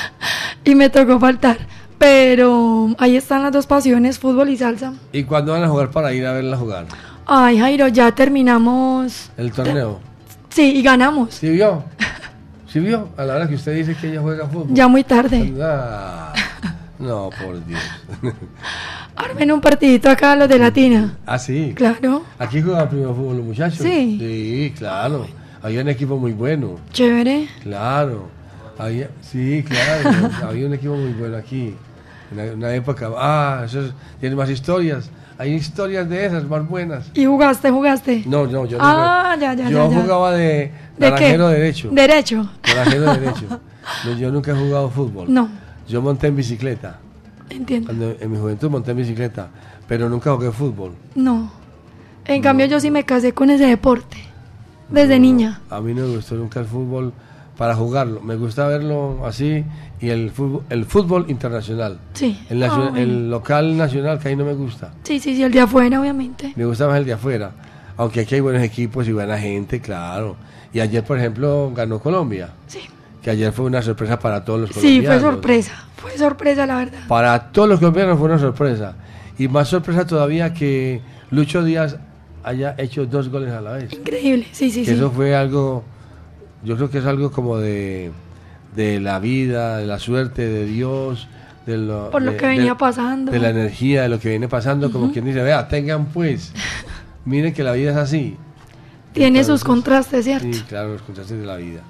[0.63, 1.57] y me tocó faltar.
[1.97, 4.93] Pero ahí están las dos pasiones, fútbol y salsa.
[5.11, 6.85] ¿Y cuándo van a jugar para ir a verla jugar?
[7.31, 9.29] Ay, Jairo, ya terminamos.
[9.37, 9.99] ¿El torneo?
[10.49, 11.35] Sí, y ganamos.
[11.35, 11.83] ¿Sí vio?
[12.67, 13.09] ¿Sí vio?
[13.17, 14.69] A la hora que usted dice que ella juega fútbol.
[14.73, 15.53] Ya muy tarde.
[15.61, 16.33] Ah,
[16.97, 17.81] no, por Dios.
[19.15, 21.17] Armen un partidito acá los de Latina.
[21.25, 21.73] ah, sí.
[21.75, 22.23] Claro.
[22.39, 23.79] Aquí juegan primero fútbol los muchachos.
[23.79, 24.17] Sí.
[24.19, 25.27] Sí, claro.
[25.61, 26.77] Había un equipo muy bueno.
[26.93, 27.47] Chévere.
[27.61, 28.27] Claro.
[28.77, 30.29] Había, sí, claro.
[30.47, 31.75] había un equipo muy bueno aquí.
[32.31, 33.09] En una, una época.
[33.17, 35.11] Ah, eso es- tiene más historias.
[35.39, 37.09] Hay historias de esas más buenas.
[37.13, 38.23] ¿Y jugaste, jugaste?
[38.25, 38.83] No, no, yo no.
[38.83, 40.99] Ah, ya, ya, Yo ya, jugaba de ¿De qué?
[40.99, 41.89] naranjero derecho.
[41.91, 42.49] Derecho.
[42.67, 43.61] Naranjero derecho.
[44.05, 45.33] No, yo nunca he jugado fútbol.
[45.33, 45.49] No.
[45.87, 46.99] Yo monté en bicicleta.
[47.49, 47.87] Entiendo.
[47.87, 49.47] Cuando en mi juventud monté en bicicleta.
[49.87, 50.91] Pero nunca jugué fútbol.
[51.15, 51.49] No.
[52.25, 54.17] En cambio, yo sí me casé con ese deporte.
[54.89, 55.61] Desde niña.
[55.69, 57.13] A mí no me gustó nunca el fútbol
[57.59, 58.21] para jugarlo.
[58.21, 59.65] Me gusta verlo así
[59.99, 61.99] y el fútbol, el fútbol internacional.
[62.13, 62.39] Sí.
[62.49, 62.95] El, Ah, bueno.
[62.97, 64.93] el local nacional que ahí no me gusta.
[65.03, 66.53] Sí, sí, sí, el de afuera, obviamente.
[66.55, 67.51] Me gusta más el de afuera.
[67.97, 70.37] Aunque aquí hay buenos equipos y buena gente, claro.
[70.71, 72.51] Y ayer, por ejemplo, ganó Colombia.
[72.67, 72.79] Sí.
[73.21, 75.21] Que ayer fue una sorpresa para todos los Sí, colombianos.
[75.21, 75.73] fue sorpresa.
[75.97, 76.99] Fue sorpresa, la verdad.
[77.09, 78.95] Para todos los colombianos fue una sorpresa.
[79.37, 81.97] Y más sorpresa todavía que Lucho Díaz
[82.41, 83.91] haya hecho dos goles a la vez.
[83.91, 84.95] Increíble, sí, sí, que sí.
[84.95, 85.83] eso fue algo,
[86.63, 88.11] yo creo que es algo como de,
[88.75, 91.27] de la vida, de la suerte, de Dios,
[91.65, 93.31] de lo, Por lo de- que venía de- pasando.
[93.31, 96.51] De la energía, de lo que viene pasando, como quien dice, vea, tengan pues,
[97.25, 98.35] miren que la vida es así.
[99.13, 100.47] Tiene sus contrastes, ¿cierto?
[100.51, 101.81] Sí, claro, los contrastes de la vida.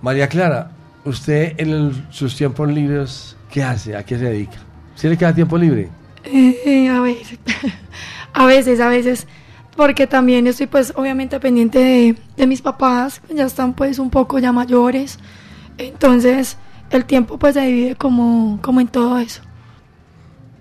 [0.00, 0.70] María Clara,
[1.04, 3.96] usted en el- sus tiempos libres, ¿qué hace?
[3.96, 4.58] ¿A qué se dedica?
[4.94, 5.88] ¿Sí le queda tiempo libre?
[6.24, 7.38] Eh, eh, a veces,
[8.32, 9.26] a veces, a veces,
[9.76, 14.38] porque también estoy pues obviamente pendiente de, de mis papás, ya están pues un poco
[14.38, 15.18] ya mayores,
[15.78, 16.56] entonces
[16.90, 19.42] el tiempo pues se divide como, como en todo eso.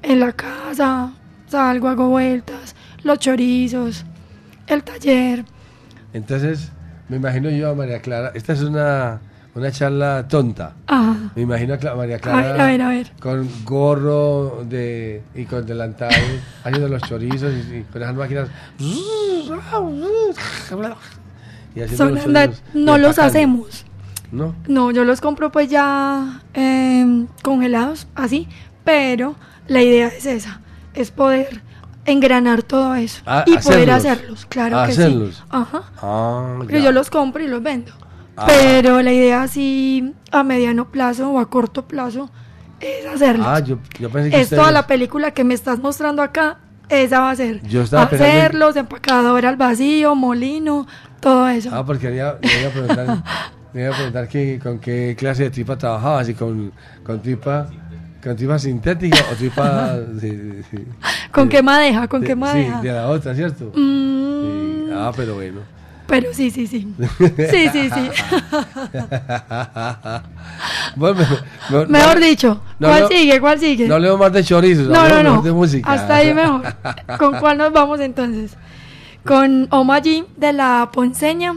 [0.01, 1.13] En la casa,
[1.47, 4.05] salgo, hago vueltas, los chorizos,
[4.67, 5.45] el taller,
[6.13, 6.71] Entonces,
[7.09, 9.21] me imagino yo a María Clara, esta es una,
[9.55, 10.73] una charla tonta.
[10.87, 11.15] Ajá.
[11.35, 13.11] Me imagino a María A Clara ver, a ver, a ver.
[13.19, 16.11] con gorro de, y con delantal,
[16.63, 18.49] haciendo los chorizos y, y con esas máquinas.
[21.75, 23.85] Y haciendo son los anda- chorizos y no los hacemos.
[24.31, 24.55] ¿No?
[24.67, 28.47] No, yo los compro pues ya em, congelados, así,
[28.83, 29.35] pero
[29.67, 30.59] la idea es esa,
[30.95, 31.61] es poder
[32.05, 34.45] engranar todo eso Ah, y poder hacerlos.
[34.47, 35.35] claro que Hacerlos.
[35.35, 35.41] sí.
[35.51, 35.83] Ajá.
[36.01, 37.91] Ah, yo los compro y los vendo.
[38.35, 38.45] Ah.
[38.47, 42.29] Pero la idea así a mediano plazo o a corto plazo
[42.79, 43.45] es hacerlos.
[43.47, 46.57] Ah, yo, yo pensé que es toda la película que me estás mostrando acá,
[46.89, 47.61] esa va a ser.
[47.67, 50.87] Yo estaba en- Hacerlos, empacadora al vacío, molino,
[51.19, 51.69] todo eso.
[51.71, 53.23] Ah, porque le iba, le iba a preguntar,
[53.73, 56.71] le iba a preguntar que, con qué clase de tripa trabajaba, si con,
[57.05, 57.67] con tripa
[58.23, 60.63] con tripa sintética o tripa de-
[61.31, 62.07] ¿Con de- qué madeja?
[62.07, 62.81] ¿Con de- qué madeja?
[62.81, 63.65] Sí, de la otra, ¿cierto?
[63.75, 64.43] Mm,
[64.87, 64.89] Sí.
[64.93, 65.59] Ah, pero bueno.
[66.07, 66.87] Pero sí, sí, sí.
[67.51, 68.09] Sí, sí, sí.
[70.95, 71.19] Bueno,
[71.71, 73.39] me- me- Mejor no- dicho, no ¿cuál leo- sigue?
[73.39, 73.87] ¿Cuál sigue?
[73.87, 75.41] No leo más de chorizos, No, no, no.
[75.41, 75.91] de música.
[75.91, 76.61] Hasta ahí mejor.
[77.17, 78.55] ¿Con cuál nos vamos entonces?
[79.25, 81.55] con Omayi de la Ponceña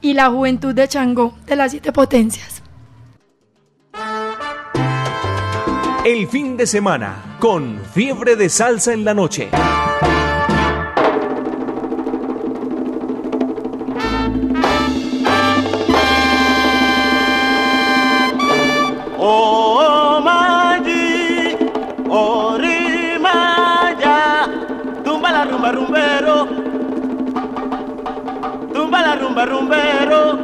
[0.00, 2.60] y la Juventud de Changó de las Siete Potencias.
[6.04, 9.48] El fin de semana con fiebre de salsa en la noche.
[29.44, 30.37] Rumba rumbero,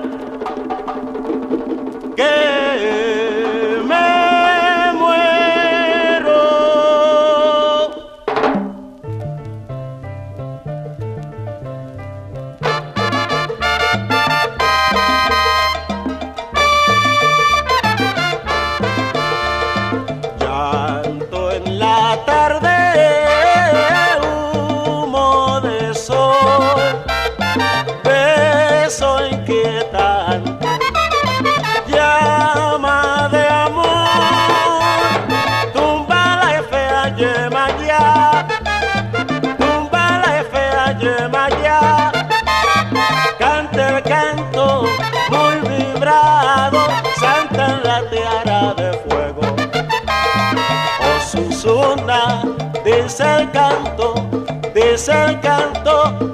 [54.94, 56.33] dice el canto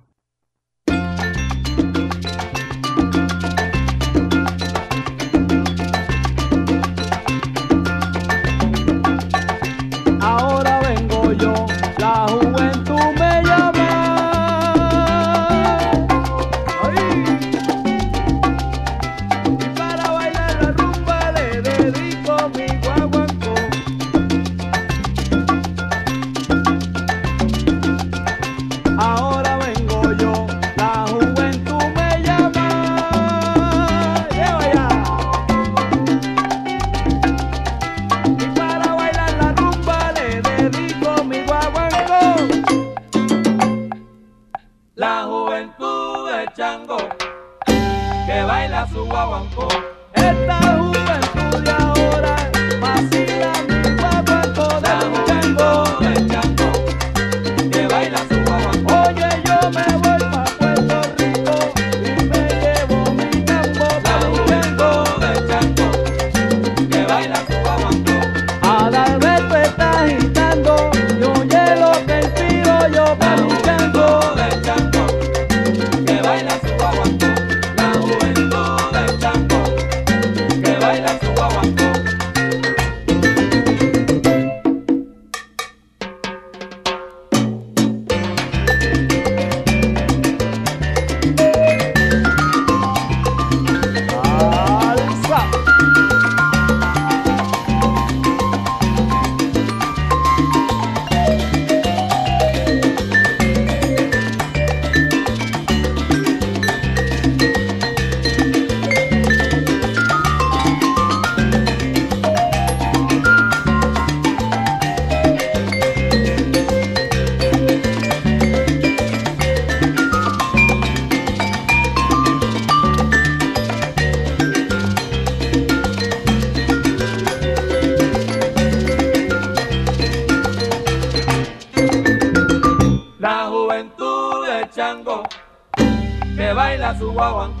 [137.21, 137.60] 霸王。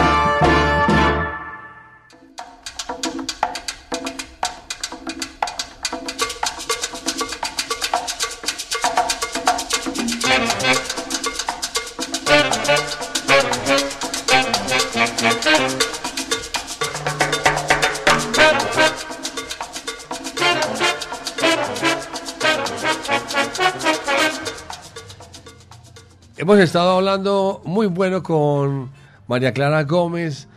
[26.63, 28.91] estado hablando muy bueno con
[29.27, 30.47] María Clara Gómez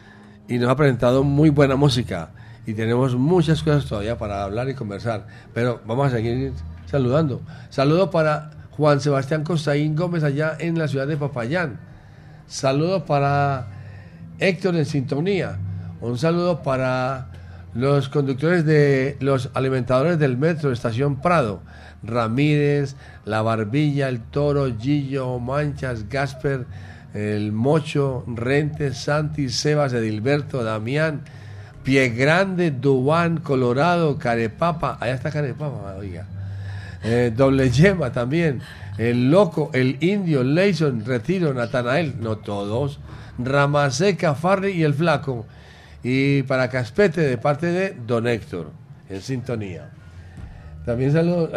[0.48, 2.30] y nos ha presentado muy buena música
[2.66, 6.52] y tenemos muchas cosas todavía para hablar y conversar, pero vamos a seguir
[6.84, 7.40] saludando.
[7.70, 11.80] Saludo para Juan Sebastián Costaín Gómez allá en la ciudad de Papayán.
[12.46, 13.68] Saludo para
[14.38, 15.58] Héctor en sintonía.
[16.02, 17.28] Un saludo para
[17.72, 21.62] los conductores de los alimentadores del metro Estación Prado.
[22.06, 26.66] Ramírez, La Barbilla, El Toro, Gillo, Manchas, Gasper,
[27.14, 31.22] El Mocho, Rentes, Santi, Sebas, Edilberto, Damián,
[31.82, 34.98] Pie Grande, Dubán, Colorado, Carepapa.
[35.00, 36.26] Allá está Carepapa, oiga.
[37.02, 38.60] Eh, doble Yema también.
[38.96, 43.00] El Loco, El Indio, Leison, Retiro, Natanael, no todos.
[43.38, 45.46] Ramaseca, Farri y El Flaco.
[46.02, 48.70] Y para Caspete de parte de Don Héctor,
[49.08, 49.90] en sintonía.
[50.84, 51.50] También saludo.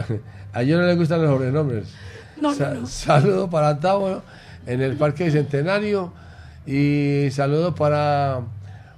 [0.53, 1.85] A ellos no les gustan los sobrenombres.
[2.41, 2.85] No, no, Sa- no.
[2.87, 4.21] Saludo para Tavo
[4.65, 6.13] en el Parque Bicentenario.
[6.65, 8.41] Y saludo para,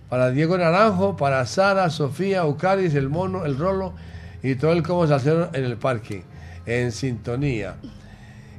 [0.10, 3.94] para Diego Naranjo, para Sara, Sofía, Ucaris, el Mono, el Rolo
[4.42, 6.24] y todo el como salsero en el parque,
[6.66, 7.76] en sintonía.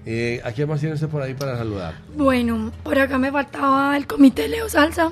[0.06, 1.94] Eh, ¿A quién más tiene usted por ahí para saludar?
[2.16, 5.10] Bueno, por acá me faltaba el comité Leo Salsa.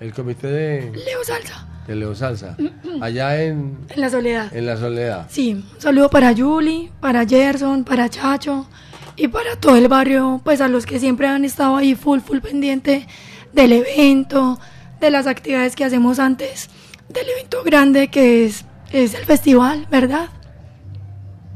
[0.00, 2.56] El comité de, Leo Salsa, de Leo Salsa,
[3.00, 4.54] allá en, en la soledad.
[4.54, 5.26] en la Soledad.
[5.28, 8.66] Sí, un saludo para Julie, para Gerson, para Chacho
[9.16, 12.38] y para todo el barrio, pues a los que siempre han estado ahí full, full
[12.38, 13.06] pendiente
[13.52, 14.58] del evento,
[15.00, 16.68] de las actividades que hacemos antes
[17.08, 20.28] del evento grande que es, es el festival, ¿verdad?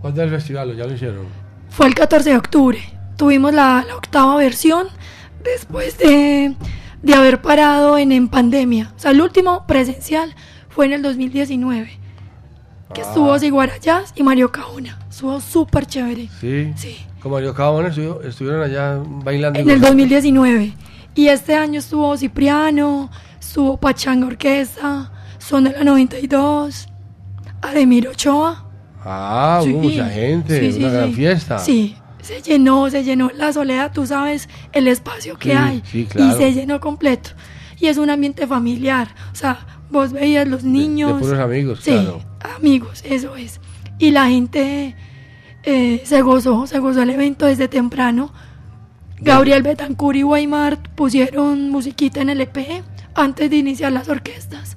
[0.01, 0.77] ¿Cuándo es el festival?
[0.77, 1.27] ¿Ya lo hicieron?
[1.69, 2.79] Fue el 14 de octubre.
[3.17, 4.87] Tuvimos la, la octava versión
[5.45, 6.55] después de,
[7.03, 8.93] de haber parado en, en pandemia.
[8.97, 10.35] O sea, el último presencial
[10.69, 11.99] fue en el 2019.
[12.95, 14.99] Que estuvo Siguarayas y Mario Caona.
[15.09, 16.29] Estuvo súper chévere.
[16.41, 16.73] Sí.
[16.77, 16.97] Sí.
[17.23, 19.59] Como Mario Cabón estuvo- estuvieron allá bailando.
[19.61, 19.89] En el gozando.
[19.89, 20.73] 2019.
[21.15, 26.89] Y este año estuvo Cipriano, estuvo Pachanga Orquesta, Son de la 92,
[27.63, 28.65] Ademir Ochoa.
[29.05, 29.71] Ah, Sí.
[29.73, 31.59] mucha gente, Sí, sí, una gran fiesta.
[31.59, 31.97] Sí,
[32.31, 35.83] se llenó, se llenó la soledad, tú sabes el espacio que Sí, hay.
[35.85, 36.31] sí, claro.
[36.35, 37.31] Y se llenó completo.
[37.79, 39.09] Y es un ambiente familiar.
[39.33, 41.15] O sea, vos veías los niños.
[41.15, 42.21] De puros amigos, Sí, claro.
[42.59, 43.61] amigos, eso es.
[43.99, 44.95] Y la gente
[45.63, 48.33] eh, se gozó, se gozó el evento desde temprano.
[49.23, 52.83] Gabriel Betancur y Weimar pusieron musiquita en el EP
[53.15, 54.77] antes de iniciar las orquestas.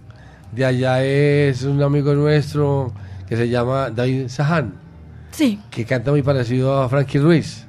[0.51, 2.93] De allá es un amigo nuestro
[3.27, 4.73] que se llama David Sahan,
[5.33, 7.65] Sí, que canta muy parecido a Frankie Ruiz.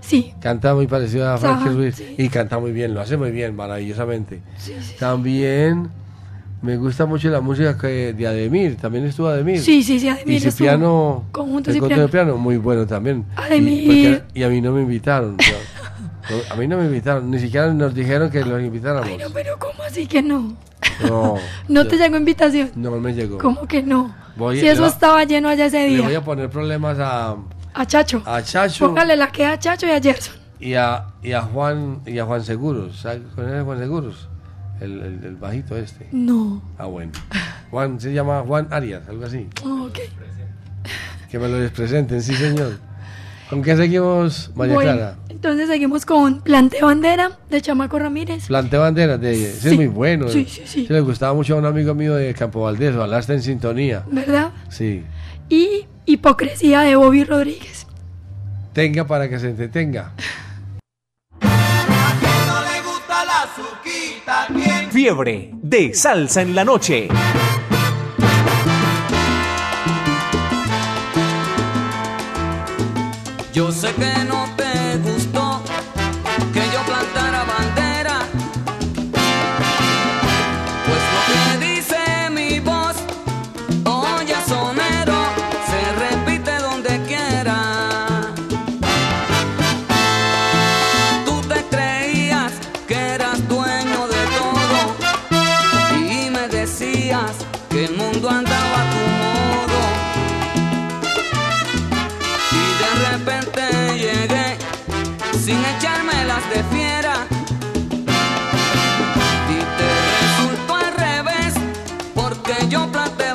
[0.00, 2.14] sí, Canta muy parecido a Frankie Ruiz sí.
[2.16, 4.40] y canta muy bien, lo hace muy bien, maravillosamente.
[4.58, 4.94] sí, sí.
[4.98, 5.88] También
[6.62, 9.60] me gusta mucho la música que, de Ademir, también estuvo Ademir.
[9.60, 11.24] Sí, sí, sí, Ademir Y Cipriano.
[11.32, 13.24] conjunto Cipriano, muy bueno también.
[13.36, 13.82] Ademir.
[13.82, 15.36] Y, porque- y a mí no me invitaron.
[16.50, 19.08] a mí no me invitaron, ni siquiera nos dijeron que los invitáramos.
[19.08, 20.56] Ay, no, pero ¿cómo así que no?
[21.08, 21.36] No,
[21.68, 22.70] ¿No te llegó invitación?
[22.76, 23.38] no me llegó.
[23.38, 24.14] ¿Cómo que no?
[24.36, 26.18] Voy- si eso va- estaba lleno allá ese Le voy día.
[26.18, 27.36] a poner problemas a,
[27.74, 28.22] A Chacho.
[28.24, 30.34] a Chacho Póngale la que a Chacho y a Gerson.
[30.60, 32.98] y a, y a Juan y a Juan Seguros.
[33.00, 34.28] ¿Sabes cuál es Juan Seguros?
[34.80, 36.08] El, el, el bajito este.
[36.12, 36.62] No.
[36.78, 37.10] Ah, bueno.
[37.70, 39.48] Juan se llama Juan Arias, algo así.
[39.64, 39.98] Ok.
[41.30, 42.78] Que me lo presenten, sí, señor.
[43.50, 45.16] ¿Con qué seguimos, María Bueno, Clara?
[45.38, 48.48] Entonces seguimos con Plante Bandera de Chamaco Ramírez.
[48.48, 49.68] Plante banderas de ese Sí.
[49.68, 50.28] es muy bueno.
[50.28, 50.84] Sí, sí, sí.
[50.88, 54.02] Se le gustaba mucho a un amigo mío de Campo Valdés, ojalá esté en sintonía.
[54.10, 54.50] ¿Verdad?
[54.68, 55.04] Sí.
[55.48, 57.86] Y Hipocresía de Bobby Rodríguez.
[58.72, 60.12] Tenga para que se entretenga.
[64.90, 67.08] Fiebre de salsa en la noche.
[73.52, 74.46] Yo sé que no
[112.70, 113.27] yo that.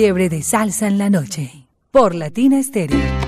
[0.00, 1.66] Fiebre de salsa en la noche.
[1.90, 3.27] Por Latina Estéreo.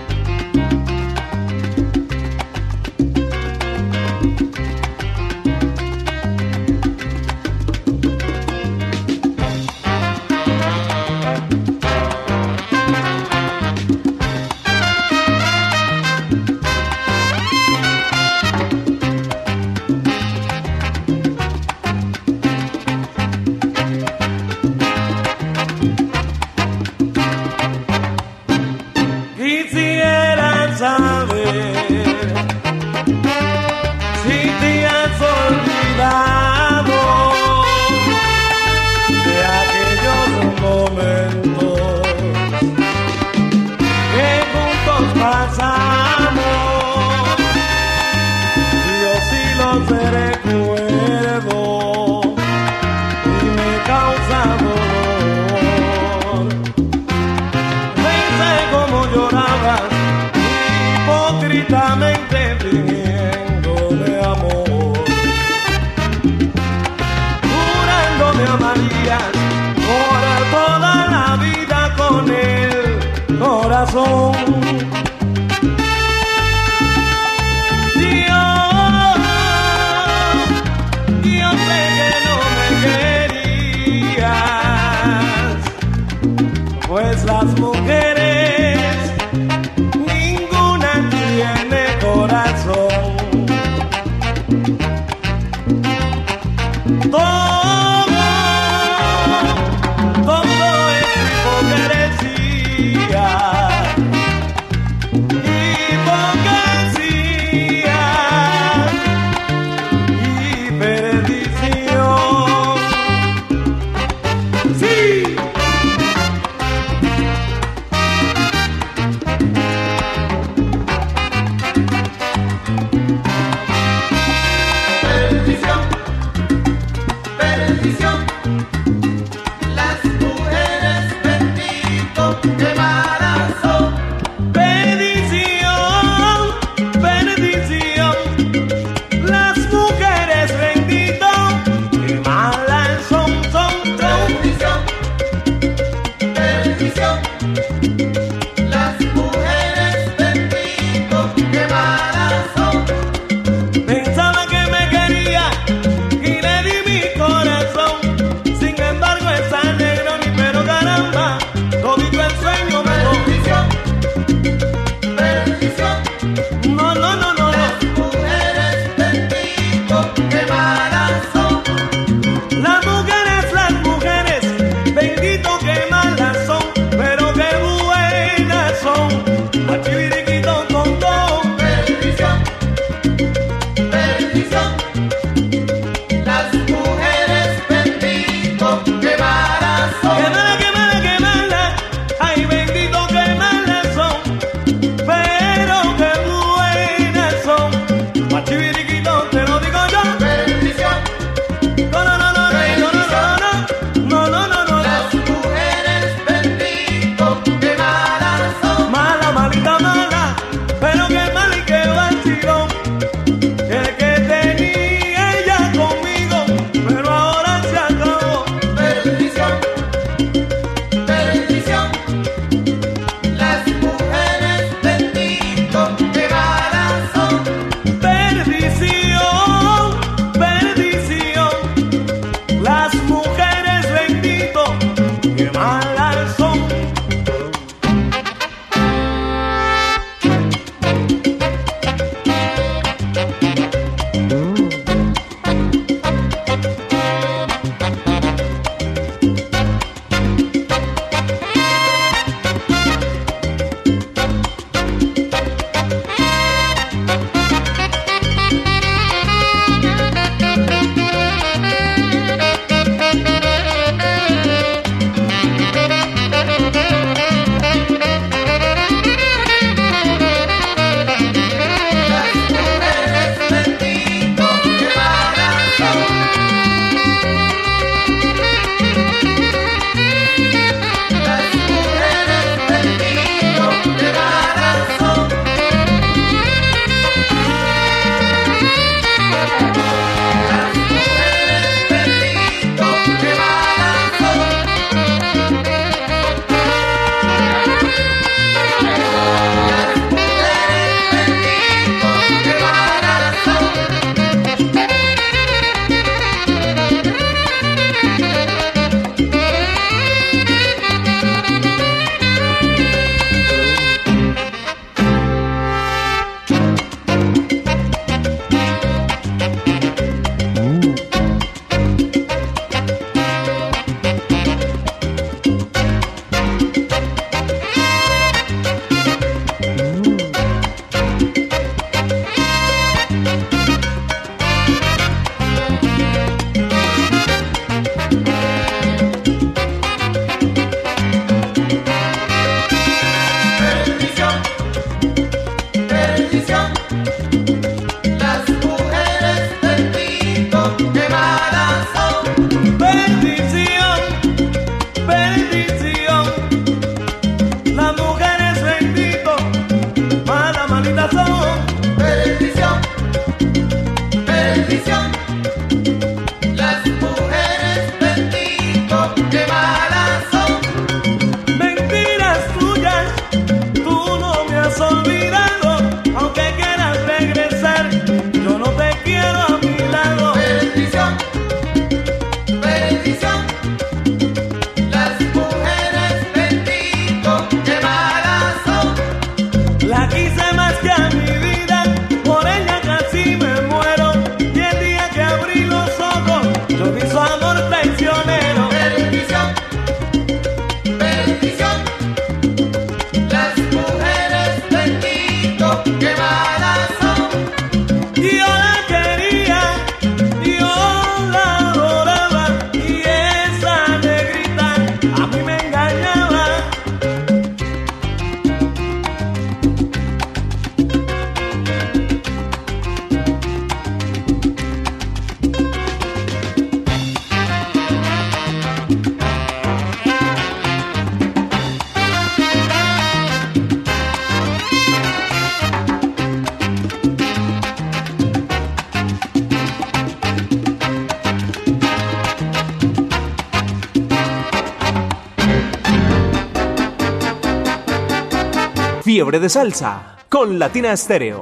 [449.31, 451.40] Fiebre de salsa con Latina Estéreo.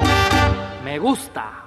[0.84, 1.64] Me gusta.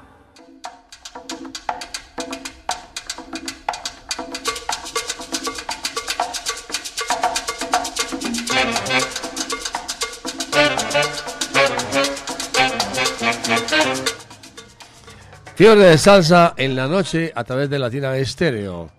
[15.55, 18.91] Fiebre de salsa en la noche a través de Latina Estéreo.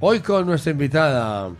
[0.00, 1.50] Hoy con nuestra invitada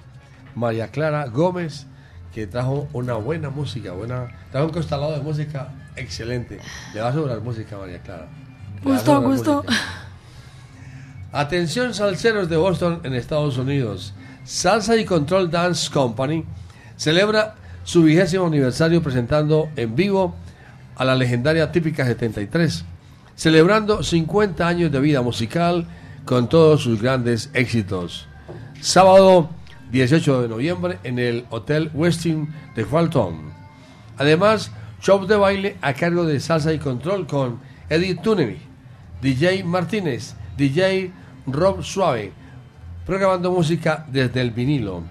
[0.54, 1.86] María Clara Gómez,
[2.34, 6.58] que trajo una buena música, buena, trajo un constelado de música excelente.
[6.92, 8.26] Le va a sobrar música, María Clara.
[8.82, 9.62] Le Gusto, gusto.
[9.62, 9.74] música.
[11.32, 14.14] Atención salseros de Boston en Estados Unidos.
[14.44, 16.44] Salsa y Control Dance Company
[16.96, 17.54] celebra
[17.84, 20.34] su vigésimo aniversario presentando en vivo
[20.96, 22.84] a la legendaria Típica 73,
[23.36, 25.86] celebrando 50 años de vida musical
[26.24, 28.26] con todos sus grandes éxitos.
[28.80, 29.50] Sábado
[29.94, 33.52] 18 de noviembre en el Hotel Westin de Walton.
[34.18, 38.58] Además, show de baile a cargo de Salsa y Control con Eddie Tunemi,
[39.22, 41.12] DJ Martínez, DJ
[41.46, 42.32] Rob Suave,
[43.06, 45.04] programando música desde el vinilo.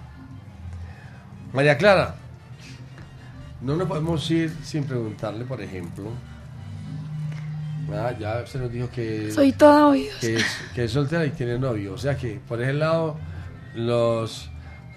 [1.54, 2.16] María Clara,
[3.62, 6.06] no nos podemos ir sin preguntarle, por ejemplo.
[7.92, 10.16] Ah, ya usted nos dijo que, Soy toda oídos.
[10.20, 10.46] que es,
[10.76, 11.94] que es soltera y tiene novio.
[11.94, 13.18] O sea que por ese lado,
[13.74, 14.50] los,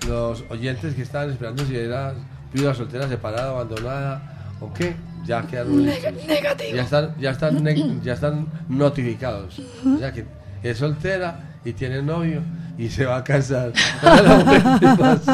[0.07, 2.13] los oyentes que estaban esperando si era
[2.53, 4.95] viuda soltera, separada, abandonada o qué,
[5.25, 6.77] ya quedaron Neg- negativo.
[6.77, 9.59] Ya están, ya están, ya están notificados.
[9.87, 10.27] O sea que
[10.63, 12.43] es soltera y tiene novio
[12.79, 13.73] y se va a casar.
[14.03, 15.27] No me la molestes más.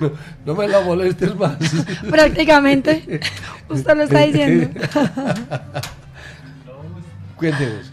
[0.00, 0.12] No,
[0.46, 1.56] no me la molestes más.
[2.08, 3.20] Prácticamente.
[3.68, 4.80] Usted lo está diciendo.
[7.36, 7.92] Cuéntenos.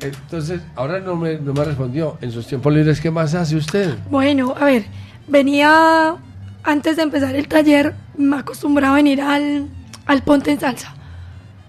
[0.00, 2.18] Entonces, ahora no me, no me respondió.
[2.20, 3.96] En sus tiempos libres, ¿qué más hace usted?
[4.10, 4.84] Bueno, a ver,
[5.26, 6.16] venía
[6.62, 9.68] antes de empezar el taller, me acostumbraba a venir al,
[10.06, 10.94] al Ponte en Salsa.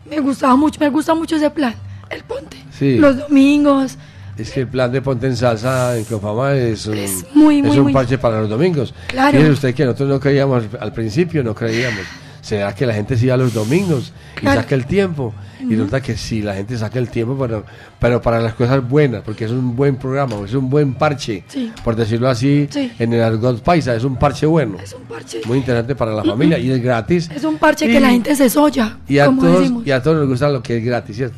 [0.10, 1.76] Me gustaba mucho, me gusta mucho ese plan,
[2.10, 2.58] el Ponte.
[2.78, 2.98] Sí.
[2.98, 3.98] Los domingos,
[4.38, 6.98] Es que el plan de Ponte en Salsa en Confama es un,
[7.36, 8.94] muy, es un muy- parche para los domingos.
[9.08, 9.32] Claro.
[9.32, 12.02] Fíjese usted que nosotros no creíamos al principio, no creíamos.
[12.42, 14.12] ¿Será que la gente sí va los domingos
[14.42, 15.34] y saca el tiempo?
[15.62, 17.66] Y resulta que sí, la gente saca el tiempo, pero,
[17.98, 21.72] pero para las cosas buenas, porque es un buen programa, es un buen parche, Sí.
[21.84, 22.92] por decirlo así, Sí.
[23.00, 24.78] en el argot paisa, es un parche bueno.
[24.84, 25.42] Es un parche.
[25.48, 27.32] Muy interesante para la familia y es gratis.
[27.34, 29.88] es un parche Y- que la gente se soya, Y a, todos, decimos.
[29.88, 31.38] y a todos nos gusta lo que es gratis, ¿cierto?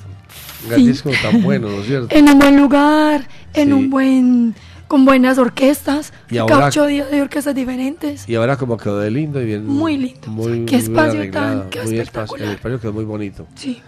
[1.03, 2.15] Como tan bueno, ¿no es cierto?
[2.15, 3.73] En un buen lugar, en Sí.
[3.73, 4.55] un buen,
[4.87, 8.27] con buenas orquestas, Y cada ahora- ocho días de orquestas diferentes.
[8.27, 9.65] Y ahora como quedó de lindo y bien.
[9.67, 10.27] Muy lindo.
[10.27, 12.37] Muy, qué muy bien espacio tan- qué muy espacio.
[12.37, 13.47] El espacio quedó muy bonito.
[13.55, 13.81] Sí.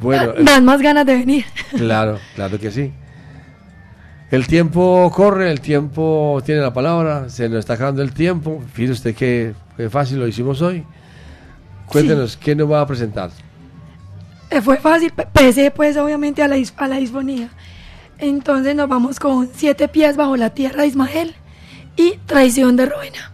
[0.00, 1.44] Bueno, Da- Dan más ganas de venir.
[1.76, 2.92] claro, claro que sí.
[4.30, 8.62] El tiempo corre, el tiempo tiene la palabra, se nos está acabando el tiempo.
[8.74, 10.84] Fíjese usted que, que fácil lo hicimos hoy.
[11.86, 13.30] Cuéntenos, ¿qué nos va a presentar?
[14.50, 17.50] Eh, fue fácil, pese pues obviamente a la, a la disfonía.
[18.18, 21.34] Entonces nos vamos con Siete pies bajo la tierra de Ismael
[21.96, 23.32] y Traición de Ruina.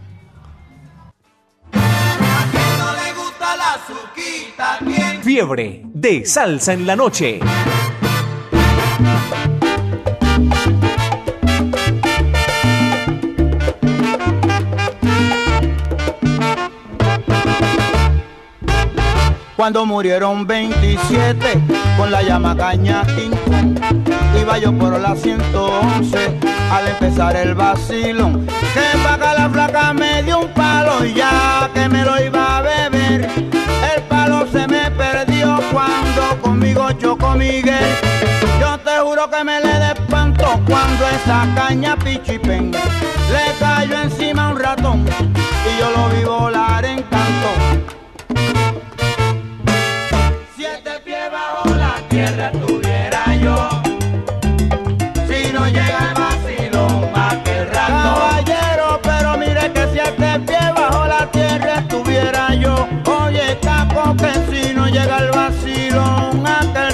[5.23, 7.39] Fiebre de salsa en la noche.
[19.65, 21.59] cuando murieron 27
[21.97, 23.73] con la llama caña Tincón.
[24.39, 26.39] Iba yo por la 111
[26.71, 28.45] al empezar el vacilón.
[28.45, 32.61] Que paga la flaca me dio un palo y ya que me lo iba a
[32.61, 33.27] beber.
[33.95, 37.89] El palo se me perdió cuando conmigo chocó Miguel.
[38.61, 44.59] Yo te juro que me le despanto cuando esa caña pichipen le cayó encima un
[44.59, 47.94] ratón y yo lo vi volar en canto.
[64.89, 66.93] llega el vacilón hasta el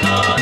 [0.00, 0.41] Allah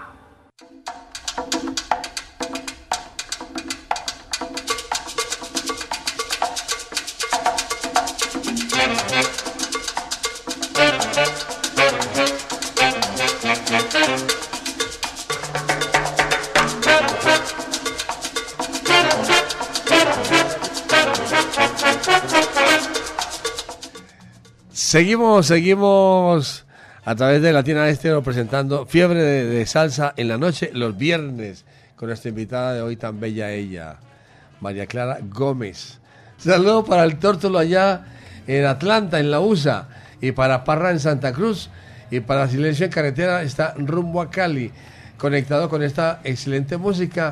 [24.91, 26.65] Seguimos, seguimos
[27.05, 31.63] a través de Latina Estero presentando Fiebre de, Salsa en la noche, los viernes,
[31.95, 33.99] con nuestra invitada de hoy tan bella ella,
[34.59, 35.99] María Clara Gómez.
[36.35, 38.03] Saludo para el Tórtolo allá
[38.47, 39.87] en Atlanta, en la USA,
[40.19, 41.69] y para Parra en Santa Cruz,
[42.09, 44.73] y para Silencio en Carretera está rumbo a Cali,
[45.17, 47.31] conectado con esta excelente música,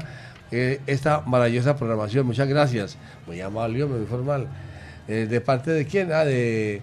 [0.50, 2.26] eh, esta maravillosa programación.
[2.26, 2.96] Muchas gracias.
[3.28, 4.48] Muy amable, muy formal.
[5.10, 6.14] Eh, ¿De parte de quién?
[6.14, 6.82] Ah, de,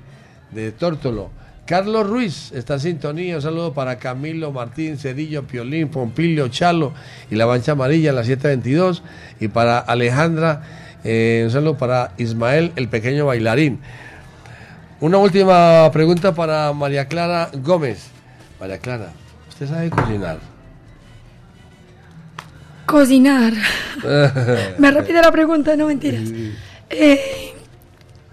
[0.50, 1.30] de Tórtolo.
[1.66, 3.36] Carlos Ruiz está en sintonía.
[3.36, 6.94] Un saludo para Camilo Martín, Cedillo, Piolín, Pompilio, Chalo
[7.30, 9.02] y la Bancha Amarilla, la 722.
[9.40, 10.62] Y para Alejandra,
[11.02, 13.80] eh, un saludo para Ismael, el pequeño bailarín.
[15.00, 18.10] Una última pregunta para María Clara Gómez.
[18.60, 19.10] María Clara,
[19.48, 20.38] ¿usted sabe cocinar?
[22.86, 23.52] Cocinar.
[24.78, 26.30] Me repite la pregunta, no mentiras.
[26.88, 27.52] Eh,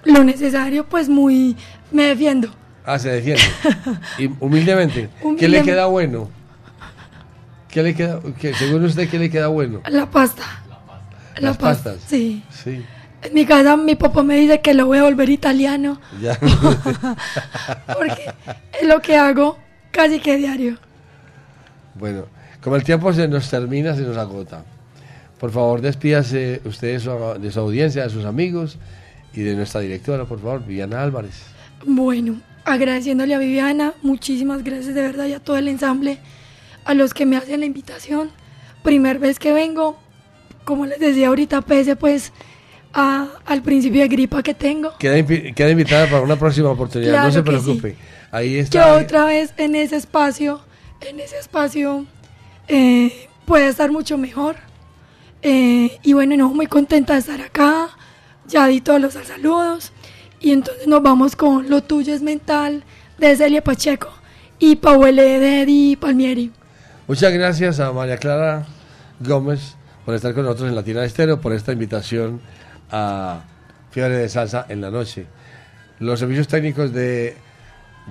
[0.06, 1.58] lo necesario, pues muy.
[1.94, 2.50] Me defiendo.
[2.86, 3.42] Ah, se defiende.
[4.20, 5.10] Y humildemente.
[5.40, 6.30] ¿Qué le queda bueno?
[7.70, 9.82] ¿Qué le queda, qué- según usted, qué le queda bueno?
[9.90, 10.44] La pasta.
[11.38, 11.92] La Las pasta.
[11.92, 12.10] pastas.
[12.10, 12.44] Sí.
[12.52, 12.84] Sí,
[13.24, 16.00] En mi casa, mi papá me dice que lo voy a volver italiano.
[16.22, 16.38] ya.
[17.88, 18.32] Porque
[18.82, 19.58] es lo que hago
[19.92, 20.78] casi que diario.
[21.96, 22.26] bueno,
[22.62, 24.64] como el tiempo se nos termina, se nos agota.
[25.40, 28.78] Por favor, despídase usted de su, de su audiencia, de sus amigos
[29.34, 31.42] y de nuestra directora, por favor, Viviana Álvarez.
[31.86, 36.20] Bueno, agradeciéndole a Viviana, muchísimas gracias de verdad y a todo el ensamble,
[36.86, 38.32] a los que me hacen la invitación.
[38.84, 39.98] Primer vez que vengo,
[40.66, 42.32] como les decía ahorita, pese pues
[42.94, 44.98] a- al principio de gripa que tengo.
[44.98, 47.44] Queda, invi- queda invitada para una próxima oportunidad, Claro no se sí.
[47.44, 47.96] preocupe.
[48.32, 48.94] Ahí Que está.
[48.96, 50.62] otra vez en ese espacio,
[51.02, 52.06] en ese espacio,
[52.68, 54.56] eh, puede estar mucho mejor.
[55.42, 57.90] Eh, y bueno, no, muy contenta de estar acá.
[58.48, 59.92] Ya di todos los saludos.
[60.44, 62.84] Y entonces nos vamos con Lo tuyo es mental
[63.18, 64.10] de Celia Pacheco
[64.60, 66.52] y Pauele de Eddie Palmieri.
[67.08, 68.66] Muchas gracias a María Clara
[69.22, 69.76] Gómez
[70.06, 72.42] por estar con nosotros en Latina Estéreo, por esta invitación
[72.92, 73.44] a
[73.92, 75.26] Fiebre de Salsa en la noche.
[76.00, 77.38] Los servicios técnicos de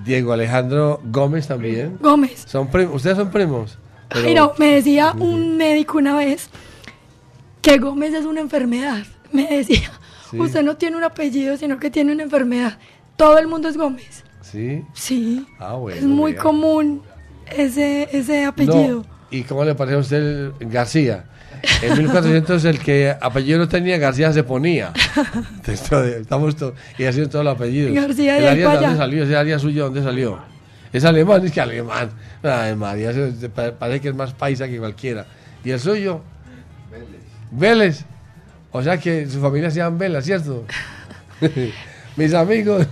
[0.02, 1.98] Diego Alejandro Gómez también.
[2.00, 2.44] Gómez.
[2.46, 2.68] Son.
[2.92, 3.78] Ustedes son primos.
[4.08, 6.48] Pero- Ay, no, me decía un médico una vez
[7.60, 9.04] que Gómez es una enfermedad.
[9.32, 9.90] Me decía,
[10.32, 10.40] Sí.
[10.40, 12.78] usted no tiene un apellido, sino que tiene una enfermedad.
[13.16, 14.24] Todo el mundo es Gómez.
[14.40, 14.82] Sí.
[14.94, 15.46] Sí.
[15.58, 15.98] Ah, bueno.
[15.98, 17.02] es muy común
[17.56, 19.02] ese, ese apellido.
[19.02, 21.24] No, ¿Y cómo le parece a usted el García?
[21.80, 24.92] En 1400 el que apellido no tenía, García se ponía.
[25.66, 27.94] Estamos to- y haciendo todos los apellidos.
[27.94, 29.24] García de ¿El Arias dónde salió?
[29.24, 30.38] ¿Ese Arias suyo dónde salió?
[30.92, 32.10] Es alemán, es que alemán.
[32.42, 33.12] Ay, María,
[33.78, 35.24] parece que es más paisa que cualquiera.
[35.64, 36.20] ¿Y el suyo?
[37.50, 38.04] Vélez.
[38.72, 40.64] O sea que su familia se llama Vela, ¿cierto?
[42.16, 42.86] Mis amigos.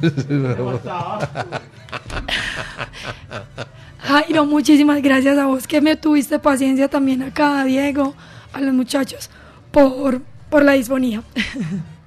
[3.99, 8.15] Jairo, muchísimas gracias a vos que me tuviste paciencia también acá, a Diego,
[8.53, 9.31] a los muchachos,
[9.71, 10.21] por,
[10.51, 11.23] por la disponía.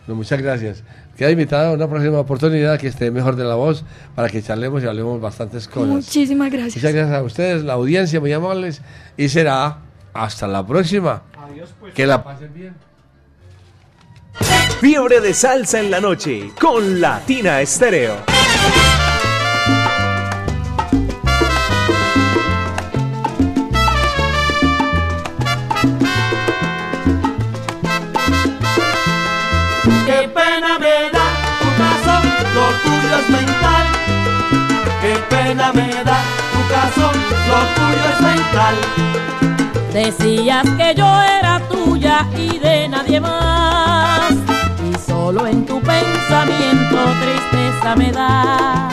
[0.06, 0.84] No, muchas gracias.
[1.18, 3.86] Queda invitada a una próxima oportunidad que esté mejor de la voz
[4.16, 5.90] para que charlemos y hablemos bastantes cosas.
[5.90, 6.76] Muchísimas gracias.
[6.76, 8.82] Muchas gracias a ustedes, la audiencia, muy amables.
[9.16, 9.78] Y será
[10.14, 11.22] hasta la próxima.
[11.94, 12.74] Que la pasen bien.
[14.80, 18.18] Fiebre de salsa en la noche con Latina Estéreo.
[30.06, 31.26] Qué pena me da
[31.60, 32.14] tu caso,
[32.54, 33.86] lo tuyo es mental.
[35.02, 36.20] Qué pena me da
[36.52, 37.12] tu caso,
[37.48, 38.76] lo tuyo es mental.
[39.94, 43.63] Decías que yo era tuya y de nadie más.
[45.24, 48.90] Solo en tu pensamiento tristeza me da.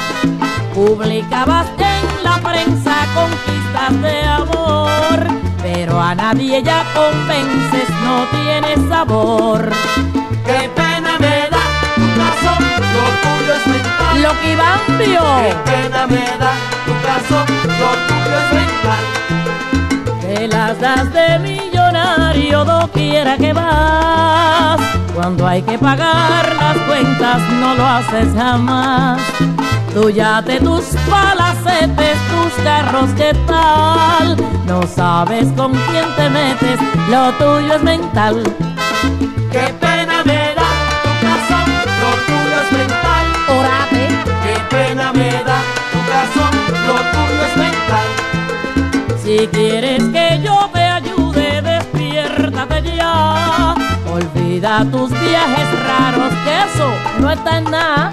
[0.73, 5.19] Publicabas en la prensa conquistas de amor.
[5.61, 9.70] Pero a nadie ya convences, no tienes sabor.
[10.47, 11.65] Qué pena me da
[11.98, 12.51] tu caso,
[12.94, 14.23] lo tuyo es mental.
[14.23, 14.52] Lo que
[15.05, 15.24] vio.
[15.43, 16.52] Qué pena me da
[16.86, 17.39] tu caso,
[17.81, 19.05] lo tuyo es mental.
[20.20, 25.00] Te las das de millonario doquiera que vas.
[25.15, 29.20] Cuando hay que pagar las cuentas no lo haces jamás.
[29.93, 34.37] Tú ya te tus palacetes, tus carros, ¿qué tal?
[34.66, 36.78] No sabes con quién te metes,
[37.09, 38.43] lo tuyo es mental.
[39.51, 40.70] Qué pena me da
[41.03, 41.59] tu caso,
[42.01, 43.24] lo tuyo es mental.
[43.59, 44.05] Orate.
[44.45, 45.59] Qué pena me da
[45.91, 46.43] tu caso,
[46.87, 48.09] lo tuyo es mental.
[49.24, 50.50] Si quieres que yo
[54.61, 58.12] tus viajes raros, que eso no está en nada.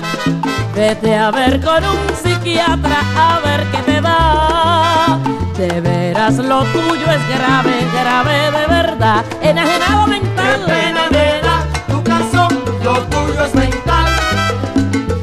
[0.73, 5.19] Vete a ver con un psiquiatra a ver qué te da.
[5.57, 9.25] De veras lo tuyo es grave, grave de verdad.
[9.41, 10.63] Enajenado mental.
[10.65, 12.47] Qué pena me da tu caso,
[12.81, 14.05] lo tuyo es mental.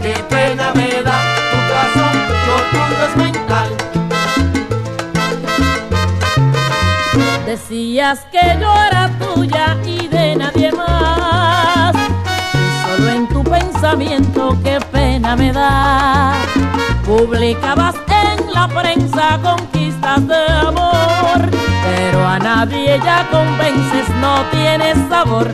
[0.03, 1.19] Qué pena me da
[1.53, 2.05] tu caso,
[2.49, 3.69] lo tuyo es mental.
[7.47, 9.24] Decías que yo era tuya
[13.97, 16.33] pensamiento qué pena me da.
[17.05, 21.49] Publicabas en la prensa conquistas de amor,
[21.85, 25.49] pero a nadie ya convences, no tienes sabor.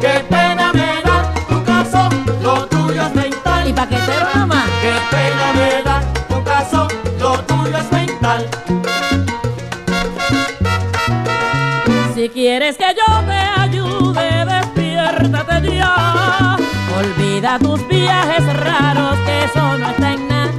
[0.00, 2.08] Qué pena me da tu caso,
[2.42, 3.68] lo tuyo es mental.
[3.68, 4.68] Y paquetero más.
[4.82, 6.88] Qué pena me da tu caso,
[7.18, 8.48] lo tuyo es mental.
[12.14, 16.43] Si quieres que yo te ayude, despiértate ya.
[17.44, 20.52] Olvida tus viajes raros, que eso no está en nada.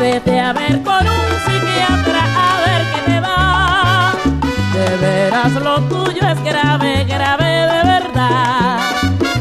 [0.00, 4.14] Vete a ver con un psiquiatra a ver qué te va.
[4.72, 8.78] De veras lo tuyo es grave, grave de verdad.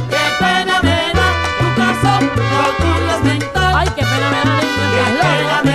[0.09, 3.73] Qué pena me da tu caso, lo tuyo es mental.
[3.73, 5.74] Ay, qué pena me da, Qué pena me da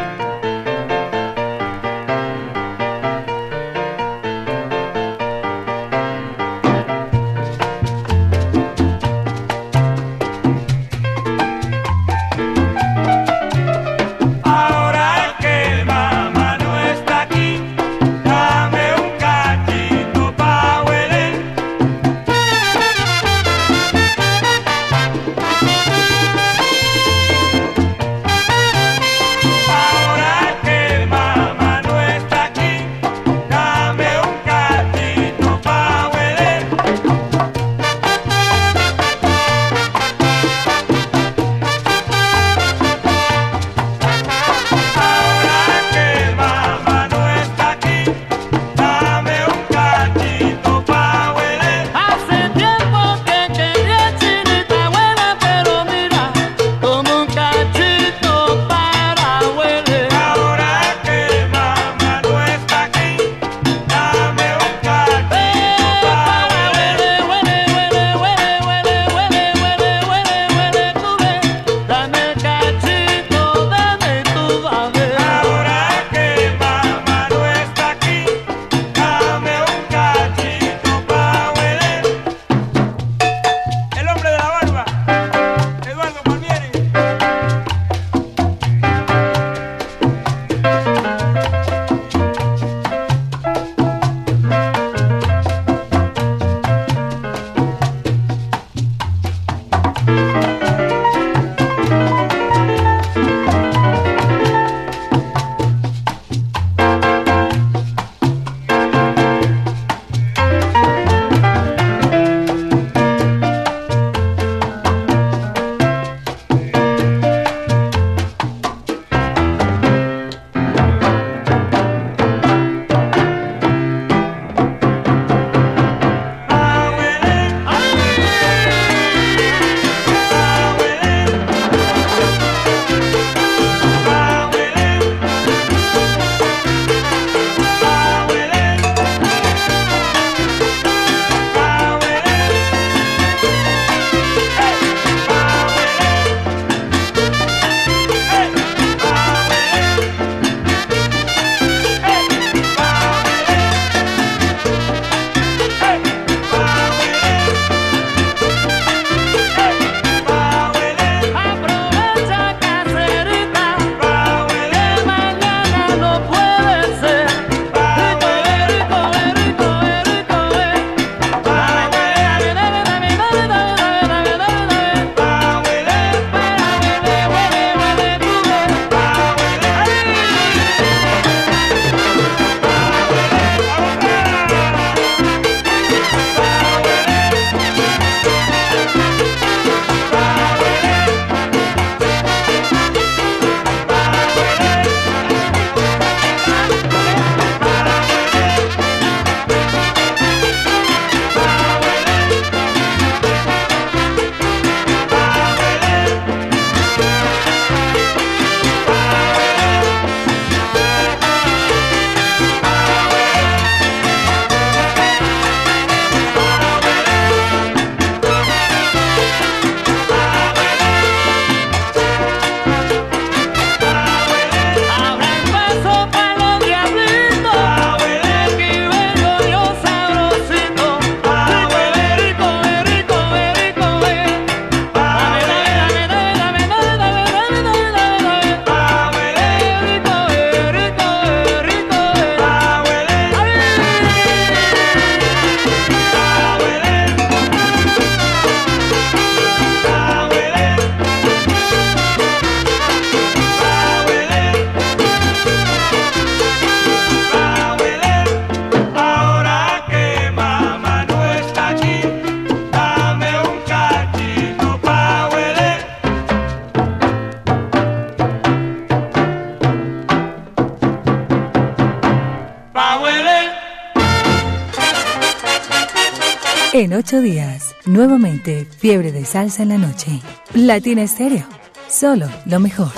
[277.01, 277.75] 28 días.
[277.85, 280.19] Nuevamente, fiebre de salsa en la noche.
[280.53, 281.45] Latina Estéreo.
[281.89, 282.91] Solo lo mejor.